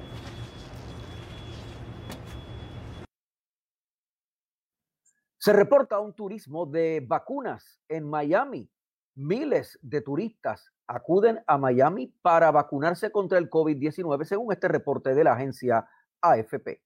Se 5.45 5.53
reporta 5.53 6.01
un 6.01 6.15
turismo 6.15 6.65
de 6.65 7.05
vacunas 7.07 7.79
en 7.91 8.09
Miami. 8.09 8.67
Miles 9.15 9.79
de 9.83 10.01
turistas 10.01 10.73
acuden 10.87 11.39
a 11.47 11.59
Miami 11.59 12.07
para 12.23 12.51
vacunarse 12.51 13.13
contra 13.13 13.37
el 13.37 13.51
COVID-19, 13.51 14.25
según 14.25 14.55
este 14.55 14.69
reporte 14.69 15.15
de 15.15 15.23
la 15.23 15.35
agencia 15.35 15.87
AFP. 16.23 16.81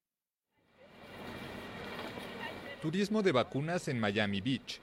Turismo 2.81 3.21
de 3.21 3.31
vacunas 3.31 3.87
en 3.87 3.97
Miami 3.97 4.41
Beach. 4.41 4.81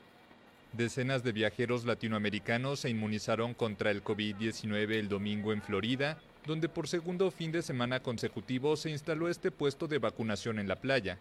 Decenas 0.73 1.23
de 1.23 1.33
viajeros 1.33 1.85
latinoamericanos 1.85 2.81
se 2.81 2.89
inmunizaron 2.89 3.53
contra 3.53 3.91
el 3.91 4.03
COVID-19 4.03 4.93
el 4.93 5.11
domingo 5.11 5.53
en 5.53 5.61
Florida, 5.61 6.17
donde 6.47 6.71
por 6.71 6.89
segundo 6.89 7.31
fin 7.31 7.53
de 7.53 7.61
semana 7.61 8.03
consecutivo 8.03 8.75
se 8.77 8.89
instaló 8.89 9.29
este 9.29 9.51
puesto 9.51 9.87
de 9.87 9.99
vacunación 9.99 10.59
en 10.59 10.67
la 10.67 10.77
playa. 10.77 11.19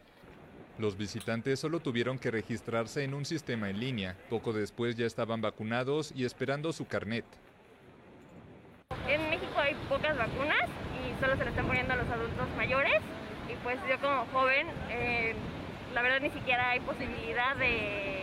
Los 0.77 0.97
visitantes 0.97 1.59
solo 1.59 1.79
tuvieron 1.79 2.19
que 2.19 2.31
registrarse 2.31 3.03
en 3.03 3.13
un 3.13 3.23
sistema 3.23 3.69
en 3.69 3.79
línea. 3.79 4.15
Poco 4.29 4.51
después 4.51 4.95
ya 4.95 5.05
estaban 5.05 5.41
vacunados 5.41 6.11
y 6.13 6.25
esperando 6.25 6.73
su 6.73 6.85
carnet. 6.85 7.25
En 9.07 9.29
México 9.29 9.57
hay 9.57 9.73
pocas 9.87 10.17
vacunas 10.17 10.69
y 10.99 11.21
solo 11.21 11.37
se 11.37 11.43
le 11.45 11.49
están 11.49 11.67
poniendo 11.67 11.93
a 11.93 11.95
los 11.95 12.07
adultos 12.07 12.47
mayores. 12.57 13.01
Y 13.49 13.55
pues 13.63 13.77
yo 13.89 13.99
como 13.99 14.25
joven, 14.33 14.67
eh, 14.89 15.33
la 15.93 16.01
verdad 16.01 16.19
ni 16.19 16.29
siquiera 16.31 16.71
hay 16.71 16.81
posibilidad 16.81 17.55
de 17.55 18.15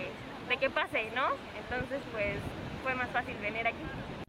que 0.60 0.68
pase, 0.68 1.10
¿no? 1.14 1.30
Entonces 1.58 2.02
pues 2.12 2.36
fue 2.82 2.94
más 2.94 3.08
fácil 3.10 3.34
venir 3.40 3.66
aquí. 3.66 4.21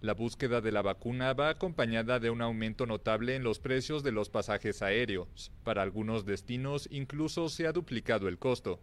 La 0.00 0.14
búsqueda 0.14 0.62
de 0.62 0.72
la 0.72 0.80
vacuna 0.80 1.34
va 1.34 1.50
acompañada 1.50 2.18
de 2.20 2.30
un 2.30 2.40
aumento 2.40 2.86
notable 2.86 3.36
en 3.36 3.42
los 3.42 3.58
precios 3.58 4.02
de 4.02 4.12
los 4.12 4.30
pasajes 4.30 4.80
aéreos. 4.80 5.52
Para 5.62 5.82
algunos 5.82 6.24
destinos 6.24 6.88
incluso 6.90 7.50
se 7.50 7.66
ha 7.66 7.72
duplicado 7.72 8.26
el 8.26 8.38
costo. 8.38 8.80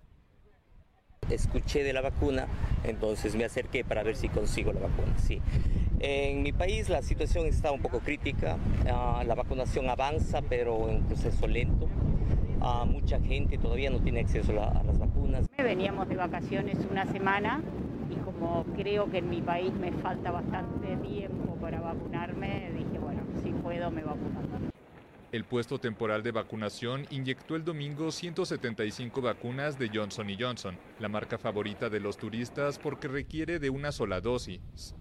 Escuché 1.28 1.84
de 1.84 1.92
la 1.92 2.02
vacuna, 2.02 2.46
entonces 2.84 3.36
me 3.36 3.46
acerqué 3.46 3.84
para 3.84 4.04
ver 4.04 4.16
si 4.16 4.30
consigo 4.30 4.72
la 4.74 4.82
vacuna. 4.82 5.18
Sí. 5.18 5.42
En 6.00 6.44
mi 6.44 6.52
país 6.52 6.88
la 6.88 7.02
situación 7.02 7.48
está 7.48 7.72
un 7.72 7.82
poco 7.82 8.00
crítica. 8.00 8.60
Ah, 8.88 9.24
la 9.26 9.34
vacunación 9.34 9.90
avanza, 9.90 10.44
pero 10.44 10.88
en 10.88 11.04
proceso 11.04 11.48
lento. 11.48 11.90
Ah, 12.62 12.86
mucha 12.86 13.20
gente 13.20 13.58
todavía 13.58 13.90
no 13.90 14.00
tiene 14.02 14.20
acceso 14.20 14.52
a 14.52 14.84
las 14.84 15.00
vacunas. 15.00 15.48
Veníamos 15.58 16.08
de 16.10 16.16
vacaciones 16.16 16.78
una 16.92 17.12
semana 17.12 17.64
como 18.40 18.64
creo 18.76 19.10
que 19.10 19.18
en 19.18 19.30
mi 19.30 19.42
país 19.42 19.74
me 19.74 19.92
falta 19.92 20.32
bastante 20.32 20.96
tiempo 20.98 21.56
para 21.56 21.80
vacunarme, 21.82 22.72
dije, 22.72 23.00
bueno, 23.00 23.22
si 23.44 23.50
puedo 23.52 23.90
me 23.92 24.04
vacunar. 24.04 24.46
El 25.32 25.44
puesto 25.44 25.78
temporal 25.78 26.24
de 26.24 26.32
vacunación 26.32 27.06
inyectó 27.10 27.56
el 27.56 27.66
domingo 27.66 28.12
175 28.12 29.22
vacunas 29.22 29.78
de 29.78 29.90
Johnson 29.94 30.28
Johnson, 30.40 30.78
la 31.00 31.10
marca 31.10 31.38
favorita 31.38 31.90
de 31.90 32.00
los 32.00 32.18
turistas 32.18 32.80
porque 32.80 33.10
requiere 33.10 33.60
de 33.60 33.70
una 33.70 33.92
sola 33.92 34.22
dosis. 34.22 34.96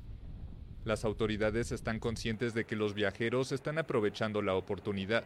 Las 0.85 1.05
autoridades 1.05 1.71
están 1.73 2.01
conscientes 2.01 2.55
de 2.55 2.65
que 2.65 2.75
los 2.75 2.95
viajeros 2.95 3.53
están 3.53 3.79
aprovechando 3.79 4.43
la 4.43 4.55
oportunidad. 4.55 5.25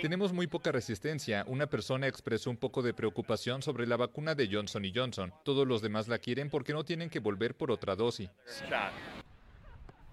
Tenemos 0.00 0.32
muy 0.32 0.46
poca 0.46 0.72
resistencia. 0.72 1.44
Una 1.46 1.66
persona 1.66 2.06
expresó 2.06 2.50
un 2.50 2.56
poco 2.56 2.82
de 2.82 2.94
preocupación 2.94 3.62
sobre 3.62 3.86
la 3.86 3.96
vacuna 3.96 4.34
de 4.34 4.48
Johnson 4.50 4.84
Johnson. 4.94 5.32
Todos 5.44 5.66
los 5.66 5.82
demás 5.82 6.08
la 6.08 6.18
quieren 6.18 6.50
porque 6.50 6.72
no 6.72 6.84
tienen 6.84 7.10
que 7.10 7.18
volver 7.18 7.54
por 7.54 7.70
otra 7.70 7.96
dosis. 7.96 8.30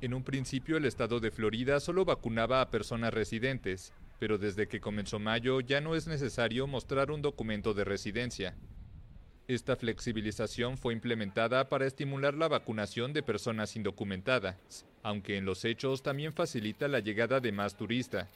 En 0.02 0.14
un 0.14 0.24
principio 0.24 0.78
el 0.78 0.86
estado 0.86 1.20
de 1.20 1.32
Florida 1.32 1.80
solo 1.80 2.06
vacunaba 2.06 2.62
a 2.62 2.70
personas 2.70 3.14
residentes, 3.14 3.94
pero 4.20 4.38
desde 4.38 4.68
que 4.68 4.82
comenzó 4.82 5.20
mayo 5.20 5.62
ya 5.62 5.80
no 5.80 5.96
es 5.96 6.08
necesario 6.08 6.68
mostrar 6.68 7.12
un 7.12 7.22
documento 7.22 7.74
de 7.74 7.84
residencia. 7.84 8.56
Esta 9.48 9.76
flexibilización 9.76 10.78
fue 10.78 10.94
implementada 10.94 11.70
para 11.70 11.86
estimular 11.86 12.34
la 12.34 12.48
vacunación 12.48 13.14
de 13.14 13.22
personas 13.22 13.76
indocumentadas, 13.76 14.86
aunque 15.04 15.38
en 15.38 15.46
los 15.46 15.66
hechos 15.66 16.02
también 16.02 16.34
facilita 16.34 16.88
la 16.88 17.00
llegada 17.00 17.40
de 17.40 17.52
más 17.52 17.76
turistas. 17.76 18.30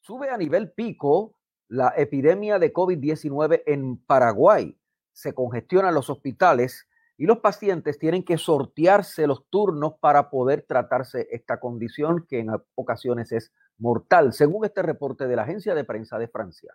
Sube 0.00 0.30
a 0.30 0.38
nivel 0.38 0.72
pico 0.72 1.34
la 1.68 1.92
epidemia 1.94 2.58
de 2.58 2.72
COVID-19 2.72 3.62
en 3.66 3.98
Paraguay. 3.98 4.76
Se 5.12 5.34
congestionan 5.34 5.94
los 5.94 6.08
hospitales 6.08 6.88
y 7.18 7.26
los 7.26 7.40
pacientes 7.40 7.98
tienen 7.98 8.24
que 8.24 8.38
sortearse 8.38 9.26
los 9.26 9.46
turnos 9.50 9.92
para 10.00 10.30
poder 10.30 10.64
tratarse 10.66 11.28
esta 11.30 11.60
condición 11.60 12.24
que 12.26 12.38
en 12.38 12.48
ocasiones 12.74 13.30
es 13.30 13.52
mortal, 13.76 14.32
según 14.32 14.64
este 14.64 14.80
reporte 14.80 15.26
de 15.26 15.36
la 15.36 15.42
agencia 15.42 15.74
de 15.74 15.84
prensa 15.84 16.18
de 16.18 16.28
Francia. 16.28 16.74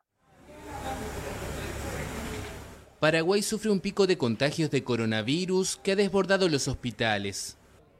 Paraguay 2.99 3.41
sufre 3.41 3.71
un 3.71 3.79
pico 3.79 4.05
de 4.05 4.19
contagios 4.19 4.69
de 4.69 4.83
coronavirus 4.83 5.77
que 5.77 5.93
ha 5.93 5.95
desbordado 5.95 6.47
los 6.47 6.67
hospitales. 6.67 7.57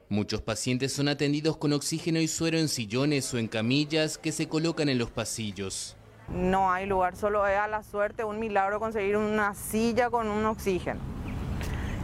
Muchos 0.08 0.40
pacientes 0.40 0.92
son 0.92 1.08
atendidos 1.08 1.56
con 1.56 1.72
oxígeno 1.72 2.20
y 2.20 2.28
suero 2.28 2.58
en 2.58 2.68
sillones 2.68 3.34
o 3.34 3.38
en 3.38 3.48
camillas 3.48 4.18
que 4.18 4.30
se 4.30 4.48
colocan 4.48 4.88
en 4.88 4.98
los 4.98 5.10
pasillos. 5.10 5.96
No 6.28 6.70
hay 6.70 6.86
lugar, 6.86 7.16
solo 7.16 7.44
es 7.44 7.58
a 7.58 7.66
la 7.66 7.82
suerte 7.82 8.22
un 8.22 8.38
milagro 8.38 8.78
conseguir 8.78 9.16
una 9.16 9.54
silla 9.56 10.08
con 10.08 10.28
un 10.28 10.46
oxígeno. 10.46 11.00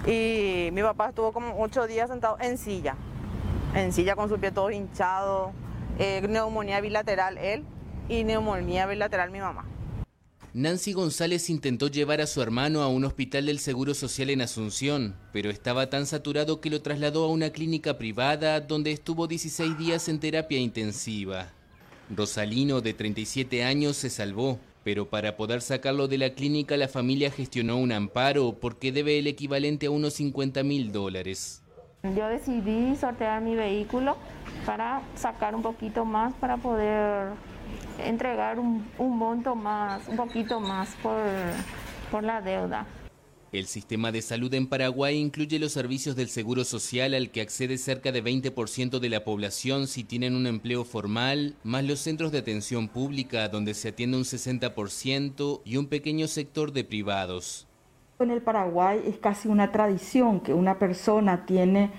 Y 0.04 0.70
mi 0.72 0.82
papá 0.82 1.10
estuvo 1.10 1.32
como 1.32 1.62
ocho 1.62 1.86
días 1.86 2.10
sentado 2.10 2.38
en 2.40 2.58
silla, 2.58 2.96
en 3.72 3.92
silla 3.92 4.16
con 4.16 4.28
su 4.28 4.36
pie 4.36 4.50
todo 4.50 4.72
hinchado, 4.72 5.52
eh, 6.00 6.26
neumonía 6.28 6.80
bilateral 6.80 7.38
él 7.38 7.64
y 8.08 8.24
neumonía 8.24 8.86
bilateral 8.86 9.30
mi 9.30 9.38
mamá. 9.38 9.64
Nancy 10.54 10.92
González 10.92 11.48
intentó 11.48 11.88
llevar 11.88 12.20
a 12.20 12.26
su 12.26 12.42
hermano 12.42 12.82
a 12.82 12.88
un 12.88 13.06
hospital 13.06 13.46
del 13.46 13.58
Seguro 13.58 13.94
Social 13.94 14.28
en 14.28 14.42
Asunción, 14.42 15.14
pero 15.32 15.48
estaba 15.48 15.88
tan 15.88 16.04
saturado 16.04 16.60
que 16.60 16.68
lo 16.68 16.82
trasladó 16.82 17.24
a 17.24 17.28
una 17.28 17.48
clínica 17.48 17.96
privada 17.96 18.60
donde 18.60 18.92
estuvo 18.92 19.26
16 19.26 19.78
días 19.78 20.10
en 20.10 20.20
terapia 20.20 20.58
intensiva. 20.58 21.48
Rosalino, 22.14 22.82
de 22.82 22.92
37 22.92 23.64
años, 23.64 23.96
se 23.96 24.10
salvó, 24.10 24.58
pero 24.84 25.08
para 25.08 25.38
poder 25.38 25.62
sacarlo 25.62 26.06
de 26.06 26.18
la 26.18 26.34
clínica 26.34 26.76
la 26.76 26.88
familia 26.88 27.30
gestionó 27.30 27.78
un 27.78 27.90
amparo 27.90 28.58
porque 28.60 28.92
debe 28.92 29.18
el 29.18 29.28
equivalente 29.28 29.86
a 29.86 29.90
unos 29.90 30.12
50 30.14 30.62
mil 30.64 30.92
dólares. 30.92 31.62
Yo 32.02 32.28
decidí 32.28 32.94
sortear 32.96 33.40
mi 33.40 33.54
vehículo 33.54 34.18
para 34.66 35.00
sacar 35.14 35.54
un 35.54 35.62
poquito 35.62 36.04
más 36.04 36.34
para 36.34 36.58
poder 36.58 37.28
entregar 37.98 38.58
un, 38.58 38.84
monto 38.98 39.54
más, 39.54 40.06
un 40.08 40.16
poquito 40.16 40.60
más 40.60 40.90
por, 41.02 41.20
por 42.10 42.24
la 42.24 42.40
deuda. 42.40 42.86
El 43.52 43.66
sistema 43.66 44.10
de 44.12 44.22
salud 44.22 44.52
en 44.54 44.66
Paraguay 44.66 45.18
incluye 45.18 45.58
los 45.58 45.72
servicios 45.72 46.16
del 46.16 46.28
Seguro 46.30 46.64
Social 46.64 47.12
al 47.12 47.30
que 47.30 47.42
accede 47.42 47.76
cerca 47.76 48.10
de 48.10 48.24
20% 48.24 48.98
de 48.98 49.08
la 49.10 49.24
población 49.24 49.88
si 49.88 50.04
tienen 50.04 50.34
un 50.34 50.46
empleo 50.46 50.86
formal, 50.86 51.54
más 51.62 51.84
los 51.84 52.00
centros 52.00 52.32
de 52.32 52.38
atención 52.38 52.88
pública 52.88 53.50
donde 53.50 53.74
se 53.74 53.88
atiende 53.88 54.16
un 54.16 54.22
60% 54.22 55.60
y 55.66 55.76
un 55.76 55.86
pequeño 55.86 56.28
sector 56.28 56.72
de 56.72 56.84
privados. 56.84 57.66
En 58.20 58.30
el 58.30 58.40
Paraguay 58.40 59.02
es 59.06 59.18
casi 59.18 59.48
una 59.48 59.70
tradición 59.70 60.40
que 60.40 60.54
una 60.54 60.78
persona 60.78 61.44
tiene 61.44 61.90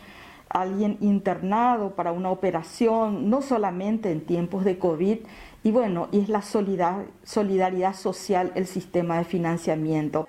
a 0.49 0.61
alguien 0.61 0.97
internado 1.01 1.91
para 1.91 2.13
una 2.13 2.32
operación, 2.32 3.30
no 3.30 3.43
solamente 3.43 4.11
en 4.11 4.26
tiempos 4.26 4.65
de 4.65 4.80
COVID, 4.80 5.19
y 5.64 5.72
bueno, 5.72 6.09
y 6.11 6.20
es 6.20 6.30
la 6.30 6.41
solidaridad 6.41 7.95
social 7.95 8.51
el 8.55 8.68
sistema 8.68 9.18
de 9.18 9.26
financiamiento. 9.26 10.28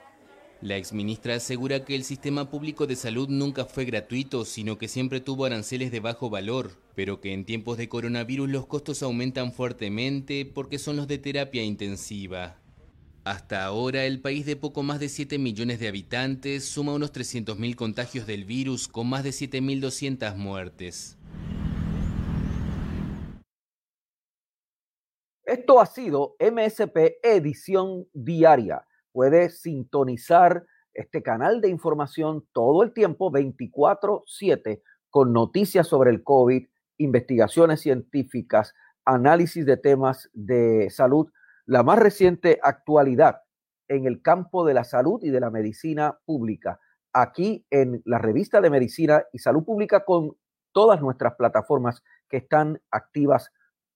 La 0.60 0.76
exministra 0.76 1.34
asegura 1.34 1.84
que 1.84 1.94
el 1.94 2.04
sistema 2.04 2.48
público 2.48 2.86
de 2.86 2.96
salud 2.96 3.28
nunca 3.28 3.66
fue 3.66 3.84
gratuito, 3.84 4.46
sino 4.46 4.78
que 4.78 4.88
siempre 4.88 5.20
tuvo 5.20 5.44
aranceles 5.44 5.92
de 5.92 6.00
bajo 6.00 6.30
valor, 6.30 6.70
pero 6.94 7.20
que 7.20 7.34
en 7.34 7.44
tiempos 7.44 7.76
de 7.76 7.88
coronavirus 7.88 8.48
los 8.48 8.66
costos 8.66 9.02
aumentan 9.02 9.52
fuertemente 9.52 10.46
porque 10.46 10.78
son 10.78 10.96
los 10.96 11.06
de 11.06 11.18
terapia 11.18 11.62
intensiva. 11.62 12.56
Hasta 13.24 13.64
ahora, 13.64 14.04
el 14.04 14.20
país 14.20 14.46
de 14.46 14.56
poco 14.56 14.82
más 14.82 15.00
de 15.00 15.08
7 15.08 15.38
millones 15.38 15.80
de 15.80 15.88
habitantes 15.88 16.64
suma 16.64 16.94
unos 16.94 17.12
300.000 17.12 17.74
contagios 17.74 18.26
del 18.26 18.44
virus 18.44 18.86
con 18.86 19.08
más 19.08 19.24
de 19.24 19.30
7.200 19.30 20.36
muertes. 20.36 21.18
Esto 25.44 25.78
ha 25.78 25.84
sido 25.84 26.36
MSP 26.40 27.18
Edición 27.22 28.06
Diaria. 28.14 28.86
Puede 29.12 29.50
sintonizar 29.50 30.64
este 30.94 31.22
canal 31.22 31.60
de 31.60 31.68
información 31.68 32.46
todo 32.52 32.82
el 32.82 32.94
tiempo, 32.94 33.30
24/7, 33.30 34.82
con 35.10 35.34
noticias 35.34 35.86
sobre 35.86 36.10
el 36.10 36.22
COVID, 36.22 36.66
investigaciones 36.96 37.82
científicas, 37.82 38.74
análisis 39.04 39.66
de 39.66 39.76
temas 39.76 40.30
de 40.32 40.88
salud, 40.88 41.30
la 41.66 41.82
más 41.82 41.98
reciente 41.98 42.58
actualidad 42.62 43.42
en 43.88 44.06
el 44.06 44.22
campo 44.22 44.64
de 44.64 44.72
la 44.72 44.84
salud 44.84 45.22
y 45.22 45.28
de 45.28 45.40
la 45.40 45.50
medicina 45.50 46.18
pública, 46.24 46.80
aquí 47.12 47.66
en 47.68 48.00
la 48.06 48.16
revista 48.16 48.62
de 48.62 48.70
Medicina 48.70 49.24
y 49.30 49.40
Salud 49.40 49.62
Pública 49.62 50.06
con 50.06 50.38
todas 50.72 51.02
nuestras 51.02 51.34
plataformas 51.34 52.02
que 52.30 52.38
están 52.38 52.80
activas 52.90 53.52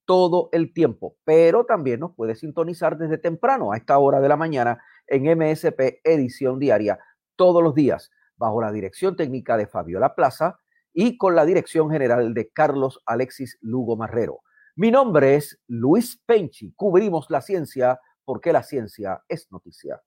todo 0.08 0.48
el 0.52 0.72
tiempo, 0.72 1.18
pero 1.24 1.66
también 1.66 2.00
nos 2.00 2.14
puede 2.14 2.34
sintonizar 2.34 2.96
desde 2.96 3.18
temprano 3.18 3.72
a 3.72 3.76
esta 3.76 3.98
hora 3.98 4.20
de 4.20 4.28
la 4.30 4.38
mañana 4.38 4.82
en 5.06 5.24
MSP 5.24 6.00
Edición 6.02 6.58
Diaria 6.58 6.98
todos 7.36 7.62
los 7.62 7.74
días, 7.74 8.10
bajo 8.36 8.62
la 8.62 8.72
dirección 8.72 9.16
técnica 9.16 9.58
de 9.58 9.66
Fabiola 9.66 10.14
Plaza 10.14 10.60
y 10.94 11.18
con 11.18 11.34
la 11.34 11.44
dirección 11.44 11.90
general 11.90 12.32
de 12.32 12.48
Carlos 12.48 13.02
Alexis 13.04 13.58
Lugo 13.60 13.98
Marrero. 13.98 14.40
Mi 14.76 14.90
nombre 14.90 15.34
es 15.34 15.60
Luis 15.66 16.18
Penchi. 16.24 16.72
Cubrimos 16.72 17.26
la 17.28 17.42
ciencia 17.42 18.00
porque 18.24 18.54
la 18.54 18.62
ciencia 18.62 19.22
es 19.28 19.52
noticia. 19.52 20.00